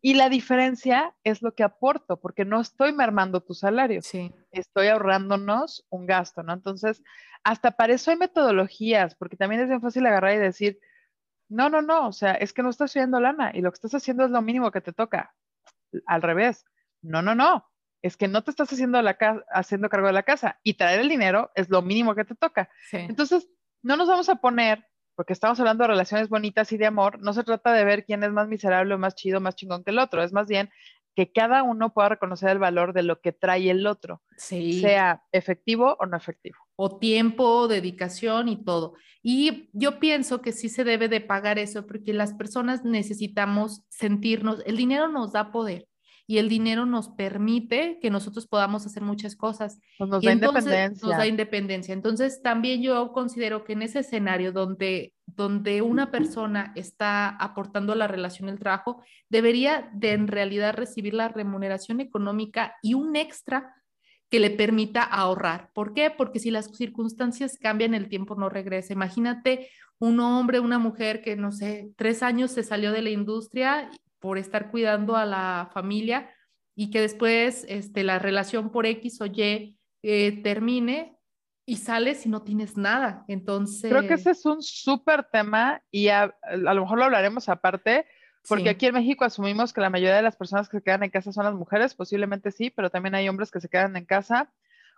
[0.00, 4.00] Y la diferencia es lo que aporto, porque no estoy mermando tu salario.
[4.02, 4.32] Sí.
[4.52, 6.52] Estoy ahorrándonos un gasto, ¿no?
[6.52, 7.02] Entonces,
[7.42, 10.78] hasta para eso hay metodologías, porque también es bien fácil agarrar y decir,
[11.48, 13.94] no, no, no, o sea, es que no estás subiendo lana y lo que estás
[13.94, 15.34] haciendo es lo mínimo que te toca.
[16.06, 16.64] Al revés.
[17.02, 17.72] No, no, no
[18.02, 19.16] es que no te estás haciendo, la
[19.52, 22.68] haciendo cargo de la casa y traer el dinero es lo mínimo que te toca.
[22.90, 23.48] Entonces,
[23.82, 24.84] no nos vamos a poner,
[25.14, 28.24] porque estamos hablando de relaciones bonitas y de amor, no se trata de ver quién
[28.24, 30.70] es más miserable, más chido, más chingón que el otro, es más bien
[31.14, 35.96] que cada uno pueda reconocer el valor de lo que trae el otro, sea efectivo
[36.00, 36.56] o no efectivo.
[36.76, 38.94] O tiempo, dedicación y todo.
[39.22, 44.62] Y yo pienso que sí se debe de pagar eso porque las personas necesitamos sentirnos,
[44.66, 45.86] el dinero nos da poder
[46.26, 49.78] y el dinero nos permite que nosotros podamos hacer muchas cosas.
[49.98, 51.08] Pues nos da independencia.
[51.08, 51.92] Nos da independencia.
[51.92, 58.06] Entonces, también yo considero que en ese escenario donde, donde una persona está aportando la
[58.06, 63.74] relación del trabajo, debería de en realidad recibir la remuneración económica y un extra
[64.30, 65.70] que le permita ahorrar.
[65.74, 66.10] ¿Por qué?
[66.10, 68.94] Porque si las circunstancias cambian, el tiempo no regresa.
[68.94, 69.68] Imagínate
[69.98, 73.90] un hombre, una mujer que, no sé, tres años se salió de la industria
[74.22, 76.30] por estar cuidando a la familia
[76.76, 81.18] y que después este, la relación por X o Y eh, termine
[81.66, 83.24] y sales y no tienes nada.
[83.26, 83.90] Entonces...
[83.90, 88.06] Creo que ese es un súper tema y a, lo mejor lo hablaremos aparte,
[88.48, 91.10] porque aquí en México asumimos que la mayoría de las personas que se quedan en
[91.10, 94.52] casa son las mujeres, posiblemente sí, pero también hay hombres que se quedan en casa.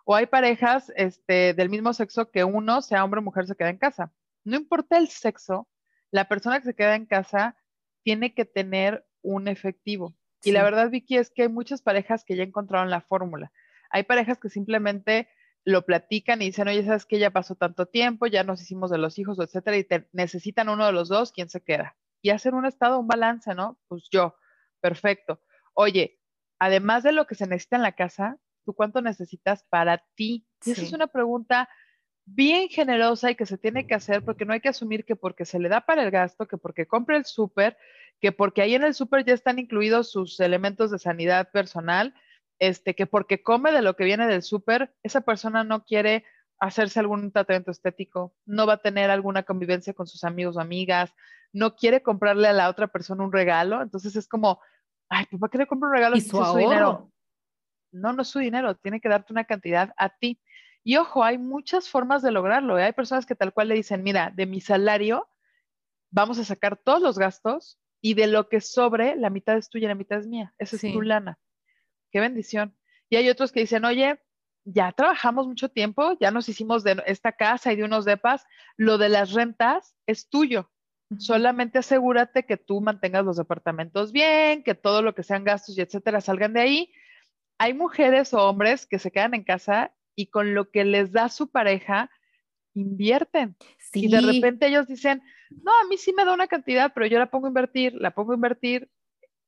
[0.04, 3.70] O hay parejas este, del mismo sexo que uno, sea hombre o mujer, se queda
[3.70, 4.12] en casa.
[4.44, 5.66] No importa el sexo,
[6.10, 7.56] la persona que se queda en casa
[8.02, 10.16] tiene que tener un efectivo.
[10.44, 13.50] Y la verdad, Vicky, es que hay muchas parejas que ya encontraron la fórmula.
[13.90, 15.28] Hay parejas que simplemente
[15.64, 18.98] lo platican y dicen, oye, sabes que ya pasó tanto tiempo, ya nos hicimos de
[18.98, 21.96] los hijos, etcétera, y necesitan uno de los dos, ¿quién se queda?
[22.24, 23.78] y hacer un estado, un balance, ¿no?
[23.86, 24.34] Pues yo,
[24.80, 25.42] perfecto.
[25.74, 26.18] Oye,
[26.58, 30.46] además de lo que se necesita en la casa, ¿tú cuánto necesitas para ti?
[30.64, 31.68] Y esa es una pregunta
[32.24, 35.44] bien generosa y que se tiene que hacer porque no hay que asumir que porque
[35.44, 37.76] se le da para el gasto, que porque compra el súper,
[38.24, 42.14] que porque ahí en el súper ya están incluidos sus elementos de sanidad personal,
[42.58, 46.24] este, que porque come de lo que viene del súper, esa persona no quiere
[46.58, 51.12] hacerse algún tratamiento estético, no va a tener alguna convivencia con sus amigos o amigas,
[51.52, 54.58] no quiere comprarle a la otra persona un regalo, entonces es como,
[55.10, 56.16] ay, ¿para qué le compro un regalo?
[56.16, 57.12] ¿Y su, su dinero?
[57.92, 60.40] No, no es su dinero, tiene que darte una cantidad a ti.
[60.82, 62.78] Y ojo, hay muchas formas de lograrlo.
[62.78, 62.84] ¿eh?
[62.84, 65.28] Hay personas que tal cual le dicen, mira, de mi salario
[66.10, 69.86] vamos a sacar todos los gastos y de lo que sobre, la mitad es tuya
[69.86, 70.52] y la mitad es mía.
[70.58, 71.38] Esa es tu lana.
[72.12, 72.76] Qué bendición.
[73.08, 74.20] Y hay otros que dicen, oye,
[74.64, 78.44] ya trabajamos mucho tiempo, ya nos hicimos de esta casa y de unos depas,
[78.76, 80.70] lo de las rentas es tuyo.
[81.16, 85.80] Solamente asegúrate que tú mantengas los departamentos bien, que todo lo que sean gastos y
[85.80, 86.92] etcétera salgan de ahí.
[87.56, 91.30] Hay mujeres o hombres que se quedan en casa y con lo que les da
[91.30, 92.10] su pareja
[92.74, 93.56] invierten.
[93.94, 97.18] Y de repente ellos dicen, no, a mí sí me da una cantidad, pero yo
[97.18, 98.90] la pongo a invertir, la pongo a invertir.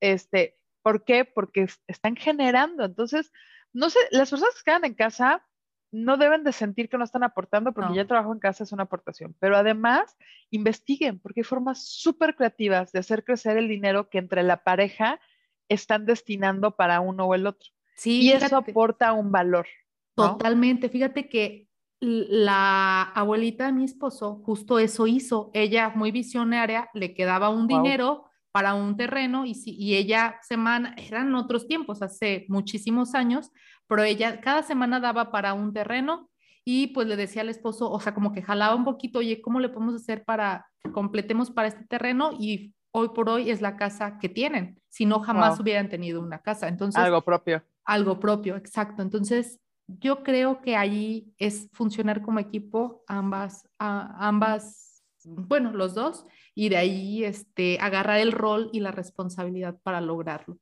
[0.01, 1.25] Este, ¿Por qué?
[1.25, 2.85] Porque están generando.
[2.85, 3.33] Entonces,
[3.73, 5.45] no sé, las personas que quedan en casa
[5.93, 8.73] no deben de sentir que no están aportando porque ya el trabajo en casa es
[8.73, 10.17] una aportación, pero además
[10.51, 15.21] investiguen porque hay formas súper creativas de hacer crecer el dinero que entre la pareja
[15.69, 17.71] están destinando para uno o el otro.
[17.97, 19.67] Sí, y eso aporta un valor.
[20.15, 20.89] Totalmente.
[20.89, 21.67] Fíjate que
[22.07, 25.51] la abuelita de mi esposo justo eso hizo.
[25.53, 30.95] Ella, muy visionaria, le quedaba un dinero para un terreno y, si, y ella semana,
[30.97, 33.51] eran otros tiempos, hace muchísimos años,
[33.87, 36.31] pero ella cada semana daba para un terreno
[36.65, 39.61] y pues le decía al esposo, o sea, como que jalaba un poquito, oye, ¿cómo
[39.61, 42.31] le podemos hacer para que completemos para este terreno?
[42.39, 46.39] Y hoy por hoy es la casa que tienen, si no jamás hubieran tenido una
[46.39, 46.69] casa.
[46.69, 47.63] Entonces, algo propio.
[47.85, 49.03] Algo propio, exacto.
[49.03, 56.69] Entonces, yo creo que ahí es funcionar como equipo, ambas, ambas, bueno, los dos, y
[56.69, 60.59] de ahí este, agarrar el rol y la responsabilidad para lograrlo.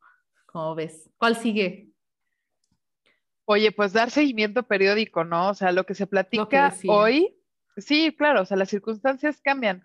[0.46, 1.10] ¿Cómo ves?
[1.16, 1.90] ¿Cuál sigue?
[3.46, 5.50] Oye, pues dar seguimiento periódico, ¿no?
[5.50, 7.36] O sea, lo que se platica hoy,
[7.76, 9.84] sí, claro, o sea, las circunstancias cambian.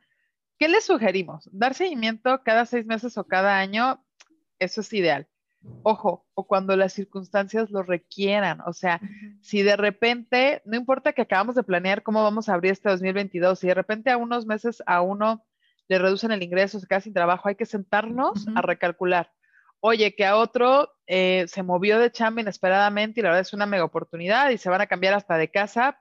[0.58, 1.50] ¿Qué le sugerimos?
[1.54, 4.06] Dar seguimiento cada seis meses o cada año,
[4.60, 5.29] eso es ideal.
[5.84, 8.62] Ojo, o cuando las circunstancias lo requieran.
[8.62, 9.02] O sea,
[9.42, 13.60] si de repente, no importa que acabamos de planear cómo vamos a abrir este 2022,
[13.60, 15.46] si de repente a unos meses a uno
[15.88, 19.32] le reducen el ingreso, se queda sin trabajo, hay que sentarnos a recalcular.
[19.82, 23.66] Oye, que a otro eh, se movió de chamba inesperadamente y la verdad es una
[23.66, 26.00] mega oportunidad y se van a cambiar hasta de casa,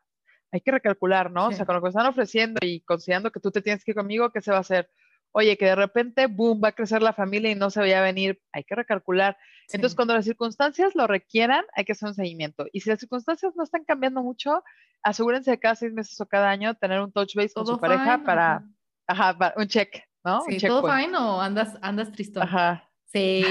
[0.50, 1.48] hay que recalcular, ¿no?
[1.48, 3.96] O sea, con lo que están ofreciendo y considerando que tú te tienes que ir
[3.96, 4.90] conmigo, ¿qué se va a hacer?
[5.38, 8.02] Oye, que de repente, boom, va a crecer la familia y no se vaya a
[8.02, 9.38] venir, hay que recalcular.
[9.70, 12.66] Entonces, cuando las circunstancias lo requieran, hay que hacer un seguimiento.
[12.72, 14.64] Y si las circunstancias no están cambiando mucho,
[15.00, 18.20] asegúrense de cada seis meses o cada año tener un touch base con su pareja
[18.24, 18.64] para,
[19.06, 20.40] Ajá, un check, ¿no?
[20.40, 22.42] Sí, ¿todo fine o andas, andas tristón?
[22.42, 22.84] Ajá.
[23.10, 23.42] Sí.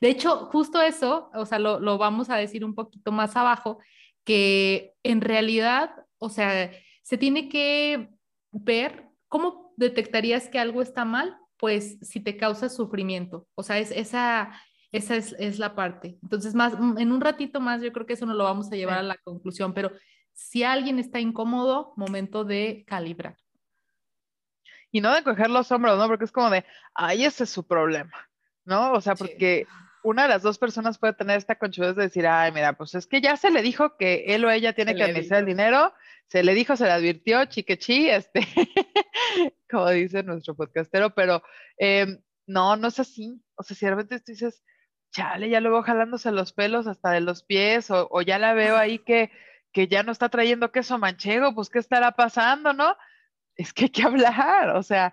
[0.00, 3.78] De hecho, justo eso, o sea, lo, lo, vamos a decir un poquito más abajo,
[4.24, 6.70] que en realidad, o sea,
[7.02, 8.08] se tiene que
[8.52, 13.46] ver cómo detectarías que algo está mal, pues si te causa sufrimiento.
[13.54, 14.52] O sea, es, esa,
[14.92, 16.18] esa es, es, la parte.
[16.22, 18.98] Entonces, más, en un ratito más, yo creo que eso no lo vamos a llevar
[18.98, 19.90] a la conclusión, pero
[20.32, 23.36] si alguien está incómodo, momento de calibrar
[24.94, 26.06] y no de coger los hombros, ¿no?
[26.06, 26.64] Porque es como de,
[26.94, 28.30] ay, ese es su problema,
[28.64, 28.92] ¿no?
[28.92, 29.66] O sea, porque
[30.04, 33.08] una de las dos personas puede tener esta conchudez de decir, ay, mira, pues es
[33.08, 35.92] que ya se le dijo que él o ella tiene que administrar el dinero,
[36.34, 38.40] se le dijo, se le advirtió, chiquechi, este,
[39.70, 41.44] como dice nuestro podcastero, pero
[41.78, 43.40] em, no, no es así.
[43.54, 44.64] O sea, si de repente tú dices,
[45.12, 48.76] chale, ya lo veo jalándose los pelos hasta de los pies, o, ya la veo
[48.76, 49.30] ahí que,
[49.72, 52.96] que ya no está trayendo queso manchego, pues ¿qué estará pasando, no?
[53.54, 55.12] Es que hay que hablar, o sea,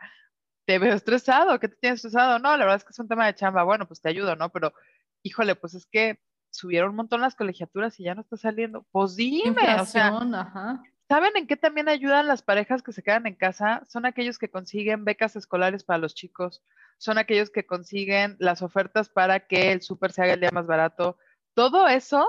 [0.66, 2.40] te veo estresado, ¿qué te tienes estresado?
[2.40, 4.50] No, la verdad es que es un tema de chamba, bueno, pues te ayudo, ¿no?
[4.50, 4.74] Pero,
[5.22, 6.20] híjole, pues es que
[6.50, 8.88] subieron un montón las colegiaturas y ya no está saliendo.
[8.92, 10.82] Pues dime, sea, ajá.
[11.12, 13.84] ¿Saben en qué también ayudan las parejas que se quedan en casa?
[13.90, 16.64] Son aquellos que consiguen becas escolares para los chicos,
[16.98, 20.68] son aquellos que consiguen las ofertas para que el súper se haga el día más
[20.68, 21.18] barato.
[21.54, 22.26] Todo eso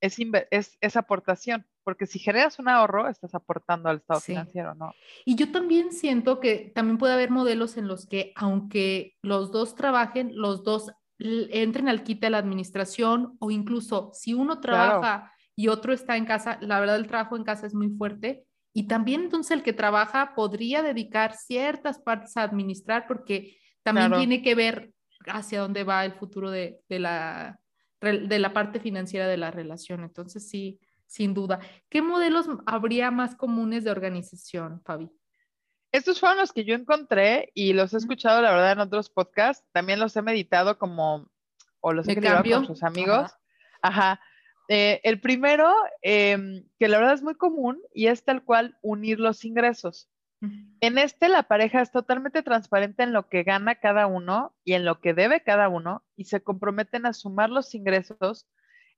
[0.00, 0.16] es,
[0.52, 4.92] es, es aportación porque si generas un ahorro, estás aportando al estado financiero, ¿no?
[5.24, 9.74] Y yo también siento que también puede haber modelos en los que, aunque los dos
[9.74, 15.68] trabajen, los dos entren al quite de la administración o incluso si uno trabaja y
[15.68, 18.46] otro está en casa, la verdad el trabajo en casa es muy fuerte.
[18.72, 24.40] Y también entonces el que trabaja podría dedicar ciertas partes a administrar porque también tiene
[24.40, 24.92] que ver
[25.26, 27.60] hacia dónde va el futuro de, de, la,
[28.00, 30.02] de la parte financiera de la relación.
[30.02, 31.60] Entonces sí, sin duda.
[31.90, 35.10] ¿Qué modelos habría más comunes de organización, Fabi?
[35.92, 39.68] Estos fueron los que yo encontré y los he escuchado, la verdad, en otros podcasts.
[39.72, 41.30] También los he meditado como,
[41.80, 43.30] o los he escuchado con sus amigos.
[43.82, 44.22] Ajá.
[44.72, 49.18] Eh, el primero, em, que la verdad es muy común y es tal cual unir
[49.18, 50.08] los ingresos.
[50.80, 54.86] En este, la pareja es totalmente transparente en lo que gana cada uno y en
[54.86, 58.48] lo que debe cada uno y se comprometen a sumar los ingresos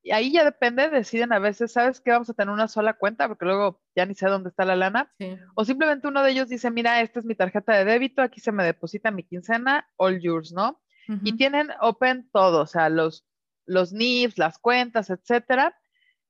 [0.04, 2.10] y ahí ya depende, deciden a veces, ¿sabes qué?
[2.10, 5.12] Vamos a tener una sola cuenta porque luego ya ni sé dónde está la lana.
[5.54, 8.50] O simplemente uno de ellos dice, mira, esta es mi tarjeta de débito, aquí se
[8.50, 10.80] me deposita mi quincena, all yours, ¿no?
[11.24, 13.26] Y tienen open todo, o sea, los,
[13.72, 15.76] los NIFs, las cuentas, etcétera.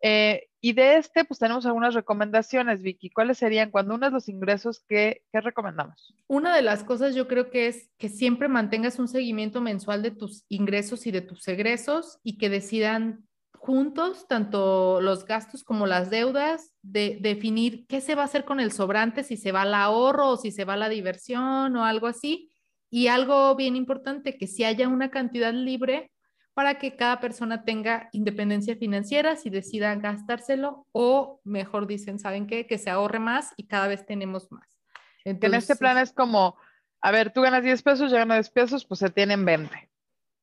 [0.01, 3.11] Eh, y de este, pues tenemos algunas recomendaciones, Vicky.
[3.11, 6.15] ¿Cuáles serían cuando de los ingresos que, que recomendamos?
[6.27, 10.11] Una de las cosas yo creo que es que siempre mantengas un seguimiento mensual de
[10.11, 16.11] tus ingresos y de tus egresos y que decidan juntos, tanto los gastos como las
[16.11, 19.75] deudas, de definir qué se va a hacer con el sobrante, si se va al
[19.75, 22.51] ahorro o si se va a la diversión o algo así.
[22.91, 26.11] Y algo bien importante, que si haya una cantidad libre
[26.55, 32.67] para que cada persona tenga independencia financiera, si decida gastárselo o mejor dicen, ¿saben qué?
[32.67, 34.69] Que se ahorre más y cada vez tenemos más.
[35.25, 36.57] en este plan es como,
[37.01, 39.93] a ver, tú ganas 10 pesos, yo gano 10 pesos, pues se tienen 20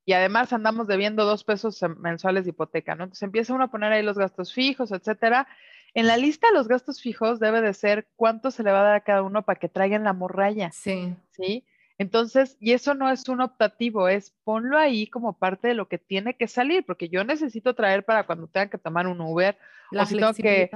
[0.10, 3.04] y además andamos debiendo dos pesos mensuales de hipoteca, ¿no?
[3.04, 5.48] Entonces empieza uno a poner ahí los gastos fijos, etcétera.
[5.94, 8.84] En la lista de los gastos fijos debe de ser cuánto se le va a
[8.86, 10.72] dar a cada uno para que traigan la morralla.
[10.72, 11.16] Sí.
[11.30, 11.64] ¿Sí?
[12.00, 15.98] Entonces, y eso no es un optativo, es ponlo ahí como parte de lo que
[15.98, 19.58] tiene que salir, porque yo necesito traer para cuando tenga que tomar un Uber,
[19.92, 20.72] la o si tengo que,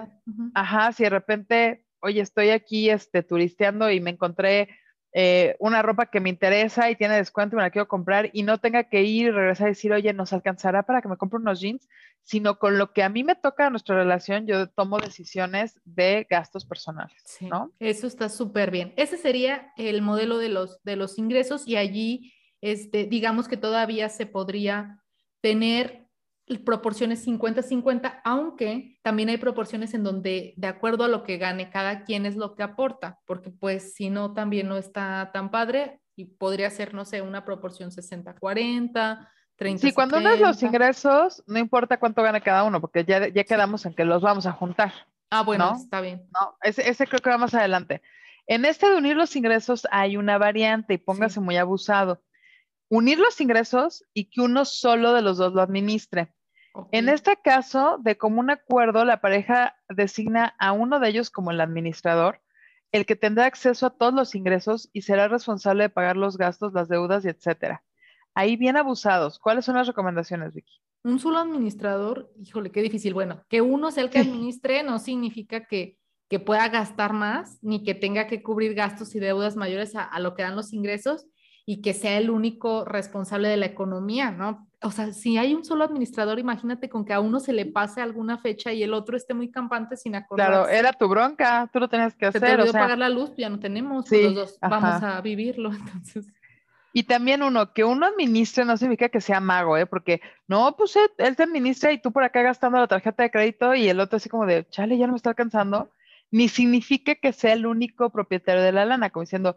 [0.54, 4.68] ajá, si de repente, oye, estoy aquí este, turisteando y me encontré
[5.16, 8.42] eh, una ropa que me interesa y tiene descuento y me la quiero comprar y
[8.42, 11.38] no tenga que ir y regresar y decir, oye, ¿nos alcanzará para que me compre
[11.38, 11.88] unos jeans?
[12.24, 16.26] Sino con lo que a mí me toca en nuestra relación, yo tomo decisiones de
[16.28, 17.72] gastos personales, ¿no?
[17.80, 18.94] Eso está súper bien.
[18.96, 24.10] Ese sería el modelo de los, de los ingresos y allí, este, digamos que todavía
[24.10, 25.00] se podría
[25.42, 26.03] tener
[26.66, 32.04] proporciones 50-50, aunque también hay proporciones en donde de acuerdo a lo que gane cada
[32.04, 36.26] quien es lo que aporta, porque pues si no también no está tan padre y
[36.26, 39.28] podría ser, no sé, una proporción 60-40.
[39.56, 43.44] 30, sí, cuando uno los ingresos, no importa cuánto gane cada uno, porque ya, ya
[43.44, 44.92] quedamos en que los vamos a juntar.
[45.30, 46.28] Ah, bueno, está bien.
[46.34, 48.02] No, ese, ese, creo que va más adelante.
[48.48, 52.22] En este de unir los ingresos hay una variante y póngase muy abusado
[52.94, 56.32] unir los ingresos y que uno solo de los dos lo administre.
[56.92, 61.60] En este caso, de común acuerdo, la pareja designa a uno de ellos como el
[61.60, 62.40] administrador,
[62.92, 66.74] el que tendrá acceso a todos los ingresos y será responsable de pagar los gastos,
[66.74, 67.84] las deudas y etcétera.
[68.36, 69.40] Ahí bien abusados.
[69.40, 70.80] ¿Cuáles son las recomendaciones, Vicky?
[71.04, 73.16] Un solo administrador, híjole, qué difícil.
[73.16, 75.98] Bueno, que uno sea el que administre no significa que,
[76.30, 80.20] que pueda gastar más, ni que tenga que cubrir gastos y deudas mayores a, a
[80.20, 81.26] lo que dan los ingresos,
[81.66, 84.68] y que sea el único responsable de la economía, ¿no?
[84.82, 88.02] O sea, si hay un solo administrador, imagínate con que a uno se le pase
[88.02, 90.52] alguna fecha y el otro esté muy campante sin acordarse.
[90.52, 92.42] Claro, era tu bronca, tú lo tenías que hacer.
[92.42, 95.72] Se te olvidó pagar la luz, ya no tenemos, pues los dos vamos a vivirlo,
[95.74, 96.28] entonces.
[96.96, 99.88] Y también uno, que uno administre no significa que sea mago, ¿eh?
[99.88, 103.74] Porque no, pues él, te administra y tú por acá gastando la tarjeta de crédito
[103.74, 105.90] y el otro así como de, chale, ya no me está alcanzando.
[106.30, 109.56] Ni significa que sea el único propietario de la lana, como diciendo,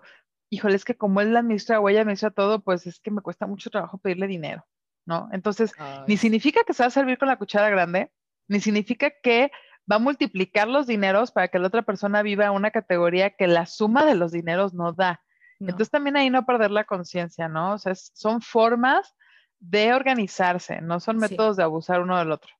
[0.50, 3.22] híjole, es que como él la administra o ella administra todo, pues es que me
[3.22, 4.64] cuesta mucho trabajo pedirle dinero,
[5.04, 5.28] ¿no?
[5.32, 5.72] Entonces,
[6.06, 8.10] ni significa que se va a servir con la cuchara grande,
[8.48, 9.50] ni significa que
[9.90, 13.66] va a multiplicar los dineros para que la otra persona viva una categoría que la
[13.66, 15.22] suma de los dineros no da.
[15.58, 17.74] Entonces también ahí no perder la conciencia, ¿no?
[17.74, 19.14] O sea, son formas
[19.58, 22.52] de organizarse, no son métodos de abusar uno del otro.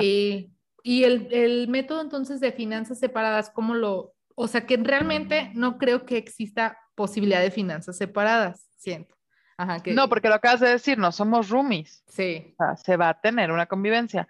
[0.00, 0.52] Sí,
[0.82, 5.78] y el, el, método entonces de finanzas separadas, ¿cómo lo, o sea, que realmente no
[5.78, 9.14] creo que exista posibilidad de finanzas separadas, siento.
[9.56, 9.94] Ajá, que...
[9.94, 12.02] No, porque lo acabas de decir, no somos roomies.
[12.08, 12.54] Sí.
[12.58, 14.26] O sea, se va a tener una convivencia.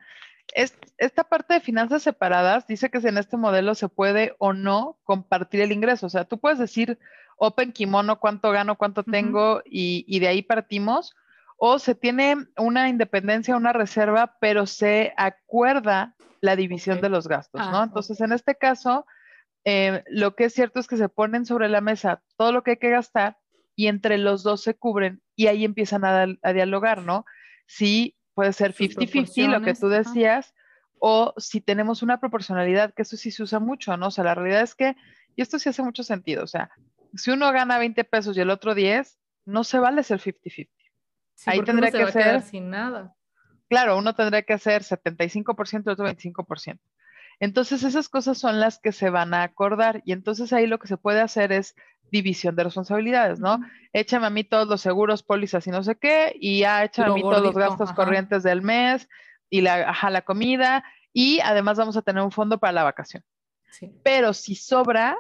[0.98, 5.62] esta parte de finanzas separadas dice que en este modelo se puede o no compartir
[5.62, 6.06] el ingreso.
[6.06, 6.98] O sea, tú puedes decir
[7.38, 11.14] open kimono, cuánto gano, cuánto tengo y, y, de ahí partimos.
[11.58, 17.60] O se tiene una independencia, una reserva, pero se acuerda la división de los gastos,
[17.70, 17.80] ¿no?
[17.80, 19.06] Ah, Entonces, en este caso,
[19.68, 22.70] eh, lo que es cierto es que se ponen sobre la mesa todo lo que
[22.72, 23.36] hay que gastar
[23.74, 27.24] y entre los dos se cubren y ahí empiezan a, dialogar, ¿no?
[27.66, 30.54] Si puede ser 50-50, lo que tú decías,
[31.00, 34.06] o si tenemos una proporcionalidad, que eso sí se usa mucho, ¿no?
[34.06, 34.94] O sea, la realidad es que,
[35.34, 36.70] y esto sí hace mucho sentido, o sea,
[37.16, 40.68] si uno gana 20 pesos y el otro 10, no se vale ser 50-50.
[41.46, 43.16] ahí tendría que ser sin nada.
[43.68, 46.78] Claro, uno tendría que hacer 75% y otro 25%.
[47.38, 50.88] Entonces esas cosas son las que se van a acordar y entonces ahí lo que
[50.88, 51.74] se puede hacer es
[52.10, 53.60] división de responsabilidades, ¿no?
[53.92, 57.14] Échame a mí todos los seguros, pólizas y no sé qué, y ya échame a
[57.14, 59.08] mí todos los gastos corrientes del mes
[59.50, 63.22] y la, la comida y además vamos a tener un fondo para la vacación.
[64.02, 65.18] Pero si sobra,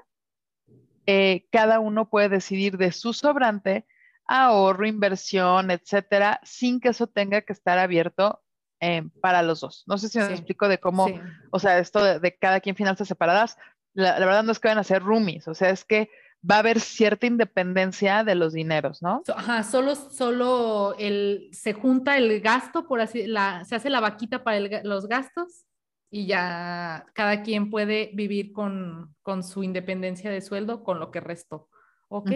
[1.06, 3.86] eh, cada uno puede decidir de su sobrante
[4.26, 8.42] ahorro, inversión, etcétera, sin que eso tenga que estar abierto
[8.80, 9.84] eh, para los dos.
[9.86, 11.08] No sé si me explico de cómo,
[11.50, 13.56] o sea, esto de, cada quien finanzas separadas,
[13.94, 16.10] la, verdad no es que van a ser roomies, o sea, es que
[16.48, 19.22] va a haber cierta independencia de los dineros, ¿no?
[19.34, 24.44] Ajá, solo, solo el, se junta el gasto, por así, la, se hace la vaquita
[24.44, 25.64] para los gastos
[26.10, 31.20] y ya cada quien puede vivir con, con, su independencia de sueldo con lo que
[31.20, 31.68] restó.
[32.08, 32.30] ¿Ok?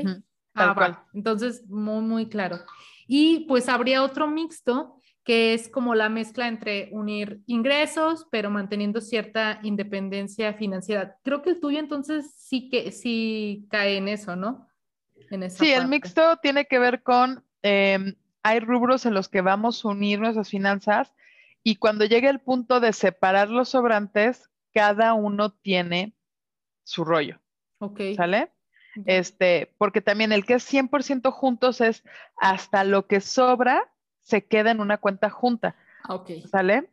[0.54, 0.98] ah, cual.
[1.14, 2.58] Entonces, muy, muy claro.
[3.06, 4.99] Y pues habría otro mixto
[5.30, 11.18] que es como la mezcla entre unir ingresos, pero manteniendo cierta independencia financiera.
[11.22, 14.66] Creo que el tuyo entonces sí que sí cae en eso, ¿no?
[15.50, 19.90] sí, el mixto tiene que ver con, em, hay rubros en los que vamos a
[19.90, 21.14] unir nuestras finanzas
[21.62, 26.12] y cuando llegue el punto de separar los sobrantes, cada uno tiene
[26.82, 27.38] su rollo.
[27.78, 28.00] Ok.
[28.16, 28.50] ¿Sale?
[29.06, 32.02] Este, porque también el que es 100% juntos es
[32.36, 33.89] hasta lo que sobra
[34.22, 35.76] se queda en una cuenta junta.
[36.04, 36.30] Ah, ok.
[36.50, 36.90] ¿Sale?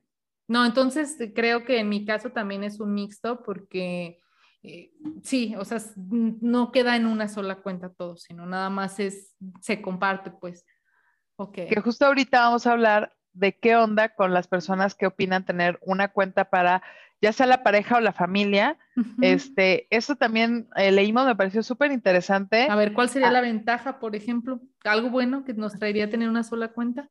[0.47, 4.21] No, entonces creo que en mi caso también es un mixto porque
[4.63, 4.91] eh,
[5.23, 9.81] sí, o sea, no queda en una sola cuenta todo, sino nada más es, se
[9.81, 10.65] comparte, pues.
[11.35, 11.53] Ok.
[11.69, 15.77] Que justo ahorita vamos a hablar de qué onda con las personas que opinan tener
[15.81, 16.81] una cuenta para
[17.21, 18.77] ya sea la pareja o la familia.
[19.21, 22.67] Este, eso también eh, leímos, me pareció súper interesante.
[22.69, 23.31] A ver, ¿cuál sería ah.
[23.31, 24.59] la ventaja, por ejemplo?
[24.83, 27.09] ¿Algo bueno que nos traería tener una sola cuenta?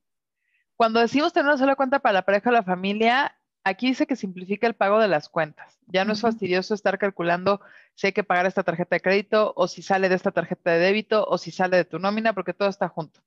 [0.76, 4.14] Cuando decimos tener una sola cuenta para la pareja o la familia, aquí dice que
[4.14, 5.78] simplifica el pago de las cuentas.
[5.86, 7.60] Ya no es fastidioso estar calculando
[7.94, 10.78] si hay que pagar esta tarjeta de crédito o si sale de esta tarjeta de
[10.78, 13.20] débito o si sale de tu nómina, porque todo está junto.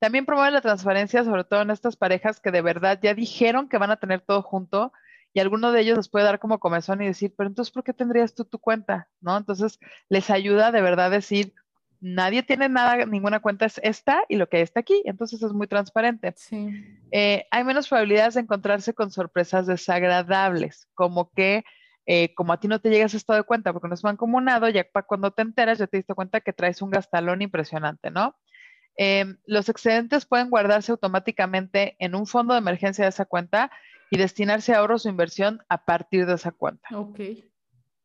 [0.00, 3.78] También promueve la transparencia, sobre todo en estas parejas que de verdad ya dijeron que
[3.78, 4.92] van a tener todo junto
[5.32, 7.94] y alguno de ellos les puede dar como comezón y decir, pero entonces, ¿por qué
[7.94, 9.08] tendrías tú tu cuenta?
[9.20, 9.36] ¿No?
[9.36, 9.78] Entonces,
[10.08, 11.54] les ayuda de verdad a decir,
[12.02, 15.00] nadie tiene nada, ninguna cuenta es esta y lo que hay está aquí.
[15.04, 16.34] Entonces es muy transparente.
[17.12, 21.64] Eh, hay menos probabilidades de encontrarse con sorpresas desagradables, como que
[22.04, 24.84] eh, como a ti no te llegas esto de cuenta porque no es mancomunado, ya
[24.92, 28.36] para cuando te enteras ya te diste cuenta que traes un gastalón impresionante, ¿no?
[28.96, 33.70] Em, los excedentes pueden guardarse automáticamente en un fondo de emergencia de esa cuenta
[34.10, 36.88] y destinarse a ahorros o inversión a partir de esa cuenta.
[36.92, 37.20] Ok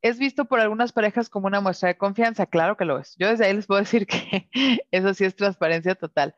[0.01, 3.15] es visto por algunas parejas como una muestra de confianza, claro que lo es.
[3.17, 4.49] Yo desde ahí les puedo decir que
[4.91, 6.35] eso sí es transparencia total.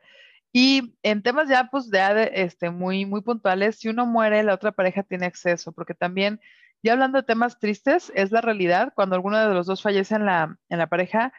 [0.52, 4.72] Y en temas ya, pues, de, este, muy, muy puntuales, si uno muere, la otra
[4.72, 6.40] pareja tiene acceso, porque también,
[6.82, 10.26] ya hablando de temas tristes, es la realidad, cuando alguno de los dos fallece en
[10.26, 11.32] la, en la pareja,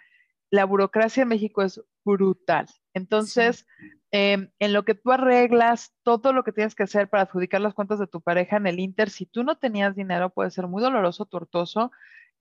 [0.49, 2.67] la burocracia en México es brutal.
[2.93, 3.65] Entonces,
[4.11, 7.73] em, en lo que tú arreglas, todo lo que tienes que hacer para adjudicar las
[7.73, 10.81] cuentas de tu pareja en el Inter, si tú no tenías dinero, puede ser muy
[10.81, 11.91] doloroso, tortuoso,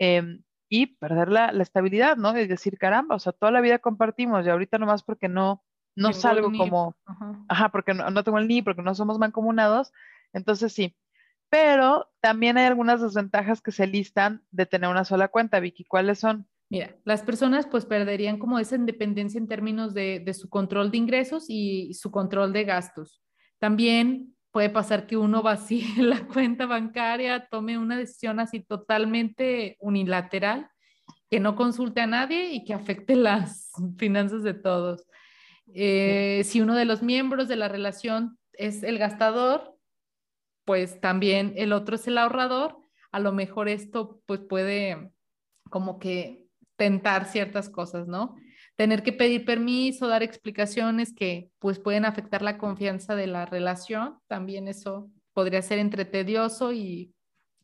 [0.01, 2.37] Em, y perder la, estabilidad, ¿no?
[2.39, 5.63] Y decir, caramba, o sea, toda la vida compartimos y ahorita nomás porque no,
[5.95, 6.97] no salgo como,
[7.49, 9.93] ajá, porque no, tengo el ni, porque no somos mancomunados,
[10.33, 10.97] entonces sí.
[11.51, 16.19] Pero también hay algunas desventajas que se listan de tener una sola cuenta, Vicky, ¿cuáles
[16.19, 16.49] son?
[16.71, 20.99] Mira, las personas pues perderían como esa independencia en términos de, de su control de
[20.99, 23.21] ingresos y su control de gastos.
[23.59, 30.71] También puede pasar que uno vacíe la cuenta bancaria, tome una decisión así totalmente unilateral,
[31.29, 35.07] que no consulte a nadie y que afecte las finanzas de todos.
[35.73, 39.77] Eh, si uno de los miembros de la relación es el gastador,
[40.65, 42.77] pues también el otro es el ahorrador,
[43.13, 45.13] a lo mejor esto pues puede
[45.69, 46.40] como que
[46.81, 48.37] tentar ciertas cosas, ¿no?
[48.75, 54.19] Tener que pedir permiso, dar explicaciones que pues pueden afectar la confianza de la relación,
[54.29, 57.13] también eso podría ser entre tedioso y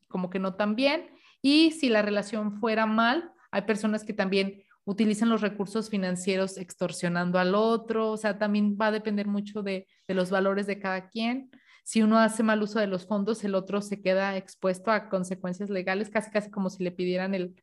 [0.09, 1.09] como que no tan bien.
[1.41, 7.39] Y si la relación fuera mal, hay personas que también utilizan los recursos financieros extorsionando
[7.39, 11.09] al otro, o sea, también va a depender mucho de, de los valores de cada
[11.09, 11.51] quien
[11.85, 15.71] si uno hace mal uso de los fondos, el otro se queda expuesto a consecuencias
[15.71, 17.55] legales, casi casi como si le pidieran el,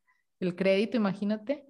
[0.55, 1.65] crédito, imagínate.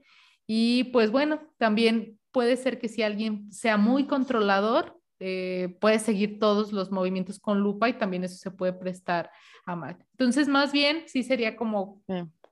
[0.47, 6.39] Y pues bueno, también puede ser que si alguien sea muy controlador, eh, puede seguir
[6.39, 9.31] todos los movimientos con lupa y también eso se puede prestar
[9.65, 9.97] a mal.
[10.11, 12.01] Entonces, más bien, sí sería como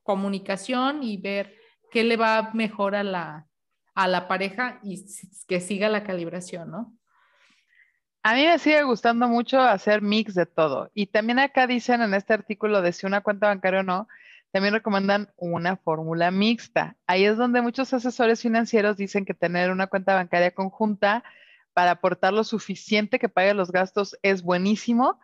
[0.04, 1.54] comunicación y ver
[1.92, 3.48] qué le va mejor a la,
[3.94, 5.04] a la pareja y
[5.48, 6.96] que siga la calibración, ¿no?
[8.24, 10.92] A mí me sigue gustando mucho hacer mix de todo.
[10.94, 14.08] Y también acá dicen en este artículo de si una cuenta bancaria o no,
[14.52, 16.98] también recomiendan una fórmula mixta.
[17.08, 21.24] Ahí es donde muchos asesores financieros dicen que tener una cuenta bancaria conjunta
[21.74, 25.20] para aportar lo suficiente que pague los gastos es buenísimo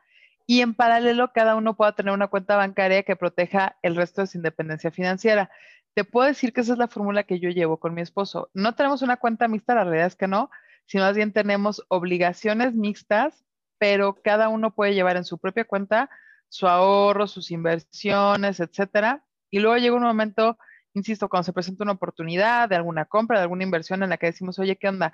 [0.45, 4.27] y en paralelo cada uno pueda tener una cuenta bancaria que proteja el resto de
[4.27, 5.51] su independencia financiera.
[5.93, 8.49] Te puedo decir que esa es la fórmula que yo llevo con mi esposo.
[8.53, 10.49] No tenemos una cuenta mixta, la realidad es que no,
[10.85, 13.43] sino más bien tenemos obligaciones mixtas,
[13.77, 16.09] pero cada uno puede llevar en su propia cuenta
[16.49, 19.23] su ahorro, sus inversiones, etcétera.
[19.49, 20.57] Y luego llega un momento,
[20.93, 24.27] insisto, cuando se presenta una oportunidad de alguna compra, de alguna inversión en la que
[24.27, 25.13] decimos, oye, ¿qué onda?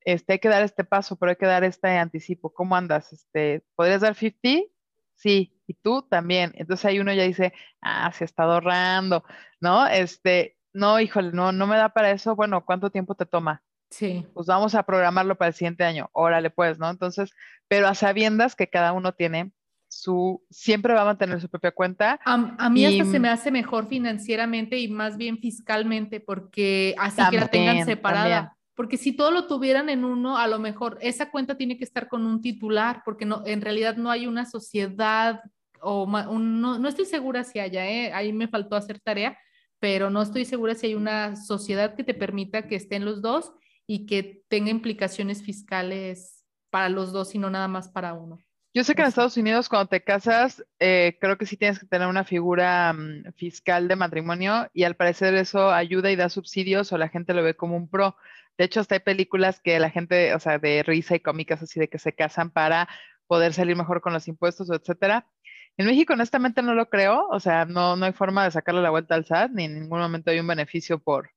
[0.00, 2.52] Este, hay que dar este paso, pero hay que dar este anticipo.
[2.52, 3.12] ¿Cómo andas?
[3.12, 4.70] Este, ¿Podrías dar 50?
[5.16, 6.52] Sí, y tú también.
[6.56, 9.24] Entonces ahí uno ya dice, ah, se está ahorrando,
[9.60, 9.86] ¿no?
[9.86, 12.36] Este, no, híjole, no, no me da para eso.
[12.36, 13.62] Bueno, ¿cuánto tiempo te toma?
[13.90, 14.26] Sí.
[14.34, 16.10] Pues vamos a programarlo para el siguiente año.
[16.12, 16.90] Órale, pues, ¿no?
[16.90, 17.30] Entonces,
[17.68, 19.52] pero a sabiendas que cada uno tiene
[19.94, 22.18] su, siempre va a mantener su propia cuenta.
[22.24, 27.38] A, mí hasta se me hace mejor financieramente y más bien fiscalmente, porque así que
[27.38, 28.56] la tengan separada.
[28.74, 32.08] Porque si todo lo tuvieran en uno, a lo mejor esa cuenta tiene que estar
[32.08, 35.40] con un titular, porque no, en realidad no hay una sociedad
[35.80, 38.12] o no, no, estoy segura si haya, ¿eh?
[38.12, 39.38] ahí me faltó hacer tarea,
[39.78, 43.52] pero no estoy segura si hay una sociedad que te permita que estén los dos
[43.86, 48.38] y que tenga implicaciones fiscales para los dos y no nada más para uno.
[48.76, 51.86] Yo sé que en Estados Unidos cuando te casas, eh, creo que sí tienes que
[51.86, 56.92] tener una figura mm, fiscal de matrimonio y al parecer eso ayuda y da subsidios
[56.92, 58.16] o la gente lo ve como un pro.
[58.58, 61.78] De hecho, hasta hay películas que la gente, o sea, de risa y cómicas así
[61.78, 62.88] de que se casan para
[63.28, 65.28] poder salir mejor con los impuestos, etcétera.
[65.76, 67.28] En México, honestamente, no lo creo.
[67.30, 70.00] O sea, no, no hay forma de sacarle la vuelta al SAT, ni en ningún
[70.00, 71.30] momento hay un beneficio por,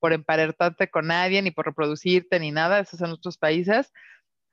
[0.00, 3.92] por emparentarte con nadie, ni por reproducirte, ni nada, eso es en otros países.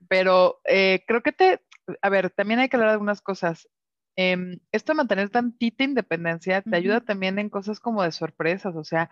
[0.07, 1.61] Pero eh, creo que te,
[2.01, 3.67] a ver, también hay que hablar de algunas cosas.
[4.15, 8.83] Em, esto de mantener tantita independencia te ayuda también en cosas como de sorpresas, o
[8.83, 9.11] sea,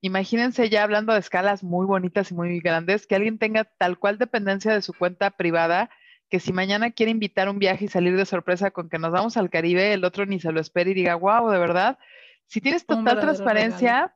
[0.00, 4.18] imagínense ya hablando de escalas muy bonitas y muy grandes, que alguien tenga tal cual
[4.18, 5.90] dependencia de su cuenta privada,
[6.28, 9.36] que si mañana quiere invitar un viaje y salir de sorpresa con que nos vamos
[9.36, 11.98] al Caribe, el otro ni se lo espera y diga, wow, de verdad.
[12.46, 14.14] Si tienes total transparencia,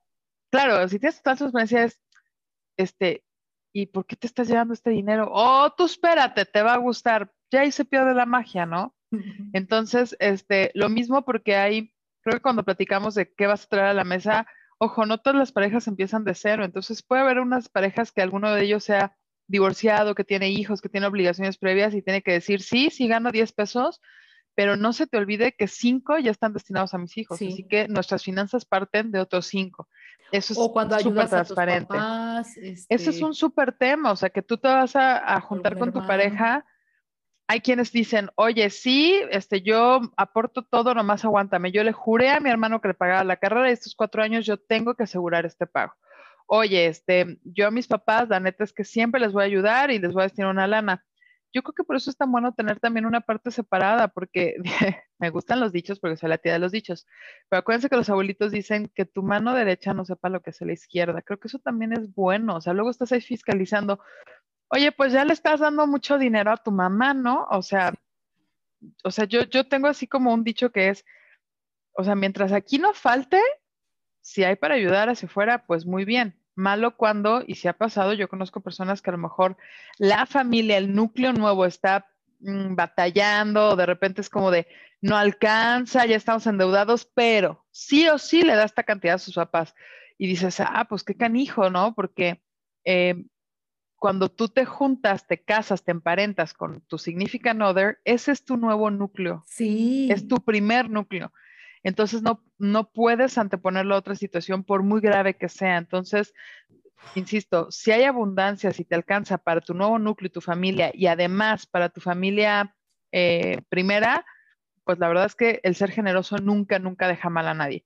[0.50, 1.52] Claro, si tienes todas tus
[2.78, 3.24] este,
[3.74, 5.28] ¿y por qué te estás llevando este dinero?
[5.30, 7.32] Oh, tú espérate, te va a gustar.
[7.50, 8.94] Ya ahí se pierde la magia, ¿no?
[9.52, 13.86] Entonces, este, lo mismo porque hay, creo que cuando platicamos de qué vas a traer
[13.86, 14.46] a la mesa,
[14.78, 16.64] ojo, no todas las parejas empiezan de cero.
[16.64, 19.16] Entonces, puede haber unas parejas que alguno de ellos sea
[19.48, 23.30] divorciado, que tiene hijos, que tiene obligaciones previas y tiene que decir, sí, sí gano
[23.30, 24.00] 10 pesos,
[24.54, 27.36] pero no se te olvide que 5 ya están destinados a mis hijos.
[27.40, 29.88] Así que nuestras finanzas parten de otros 5.
[30.32, 31.96] Eso es o cuando súper transparente.
[32.40, 35.92] Ese es este un súper tema, o sea, que tú te vas a, juntar con
[35.92, 36.64] tu pareja.
[37.48, 41.70] Hay quienes dicen, oye, sí, este, yo aporto todo, nomás aguántame.
[41.70, 44.44] Yo le juré a mi hermano que le pagaba la carrera y estos cuatro años
[44.46, 45.94] yo tengo que asegurar este pago.
[46.46, 49.90] Oye, este, yo a mis papás, la neta es que siempre les voy a ayudar
[49.90, 51.04] y les voy a destinar una lana.
[51.52, 54.56] Yo creo que por eso es tan bueno tener también una parte separada, porque
[55.18, 57.06] me gustan los dichos, porque soy la tía de los dichos.
[57.48, 60.60] Pero acuérdense que los abuelitos dicen que tu mano derecha no sepa lo que es
[60.60, 61.22] la izquierda.
[61.22, 62.56] Creo que eso también es bueno.
[62.56, 64.00] O sea, luego estás ahí fiscalizando.
[64.68, 67.46] Oye, pues ya le estás dando mucho dinero a tu mamá, ¿no?
[67.50, 67.94] O sea,
[69.04, 71.04] o sea, yo, yo tengo así como un dicho que es,
[71.92, 73.40] o sea, mientras aquí no falte,
[74.20, 78.14] si hay para ayudar hacia afuera, pues muy bien malo cuando, y si ha pasado,
[78.14, 79.56] yo conozco personas que a lo mejor
[79.98, 82.08] la familia, el núcleo nuevo está
[82.40, 84.66] mm, batallando, o de repente es como de
[85.02, 89.34] no alcanza, ya estamos endeudados, pero sí o sí le da esta cantidad a sus
[89.34, 89.74] papás.
[90.18, 91.94] Y dices, ah, pues qué canijo, ¿no?
[91.94, 92.42] Porque
[92.84, 93.22] eh,
[93.98, 98.56] cuando tú te juntas, te casas, te emparentas con tu significant other, ese es tu
[98.56, 99.42] nuevo núcleo.
[99.46, 100.08] Sí.
[100.10, 101.32] Es tu primer núcleo.
[101.82, 105.76] Entonces no, no puedes anteponer la otra situación por muy grave que sea.
[105.78, 106.34] Entonces,
[107.14, 111.06] insisto, si hay abundancia, si te alcanza para tu nuevo núcleo y tu familia y
[111.06, 112.74] además para tu familia
[113.12, 114.26] eh, primera,
[114.84, 117.84] pues la verdad es que el ser generoso nunca, nunca deja mal a nadie.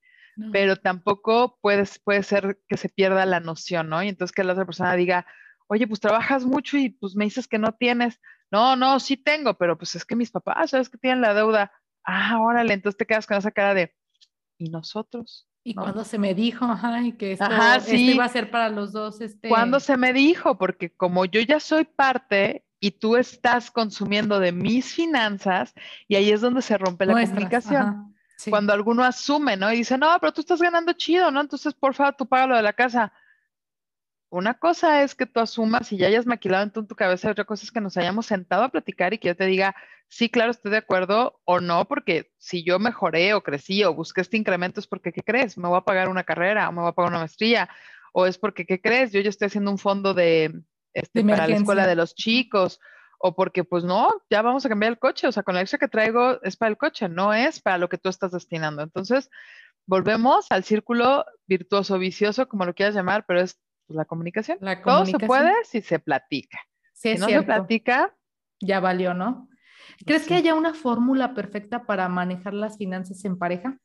[0.51, 4.01] Pero tampoco puedes, puede ser que se pierda la noción, ¿no?
[4.01, 5.27] Y entonces que la otra persona diga,
[5.71, 8.19] oye, pues trabajas mucho y pues me dices que no tienes.
[8.51, 11.71] No, no, sí tengo, pero pues es que mis papás, ¿sabes que tienen la deuda?
[12.03, 13.95] Ah, órale, entonces te quedas con esa cara de,
[14.57, 15.47] ¿y nosotros?
[15.63, 17.45] Y cuando se me dijo, ay, que esto,
[17.87, 19.21] iba a ser para los dos.
[19.21, 19.47] Este...
[19.47, 24.51] Cuando se me dijo, porque como yo ya soy parte y tú estás consumiendo de
[24.51, 25.73] mis finanzas,
[26.09, 28.13] y ahí es donde se rompe la comunicación.
[28.49, 29.71] Cuando alguno asume, ¿no?
[29.71, 31.39] Y dice, no, pero tú estás ganando chido, ¿no?
[31.39, 33.13] Entonces, por favor, tú paga lo de la casa
[34.31, 37.65] una cosa es que tú asumas y ya hayas maquilado en tu, cabeza, otra cosa
[37.65, 39.75] es que nos hayamos sentado a platicar y que yo te diga,
[40.07, 44.21] sí, claro, estoy de acuerdo o no, porque si yo mejoré o crecí o busqué
[44.21, 45.57] este incremento es porque, ¿qué crees?
[45.57, 47.69] Me voy a pagar una carrera o me voy a pagar una maestría
[48.13, 49.11] o es porque, ¿qué crees?
[49.11, 50.61] Yo ya estoy haciendo un fondo de,
[50.93, 52.79] este, para la escuela de los chicos
[53.19, 55.77] o porque, pues no, ya vamos a cambiar el coche, o sea, con la extra
[55.77, 58.81] que traigo es para el coche, no es para lo que tú estás destinando.
[58.81, 59.29] Entonces,
[59.85, 63.59] volvemos al círculo virtuoso, vicioso, como lo quieras llamar, pero es
[63.91, 64.57] pues, la comunicación.
[64.83, 66.59] Todo se puede si se platica.
[66.93, 68.15] si no se platica,
[68.59, 69.49] ya valió, ¿no?
[70.05, 73.77] ¿Crees que haya una fórmula perfecta para manejar las finanzas en pareja?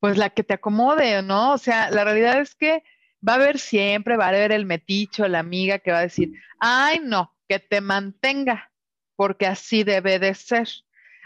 [0.00, 1.52] Pues la que te acomode, ¿no?
[1.52, 2.82] O sea, la realidad es que
[3.26, 6.32] va a haber siempre, va a haber el meticho, la amiga que va a decir,
[6.58, 8.72] ay, no, que te mantenga,
[9.16, 10.68] porque así debe de ser.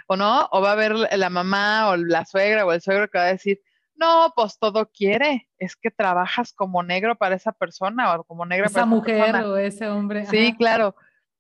[0.07, 0.49] ¿O no?
[0.51, 3.33] O va a haber la mamá o la suegra o el suegro que va a
[3.33, 3.61] decir,
[3.97, 5.49] no, pues todo quiere.
[5.59, 9.37] Es que trabajas como negro para esa persona o como negra esa para esa mujer
[9.37, 10.27] o ese hombre.
[10.27, 10.95] Sí, claro.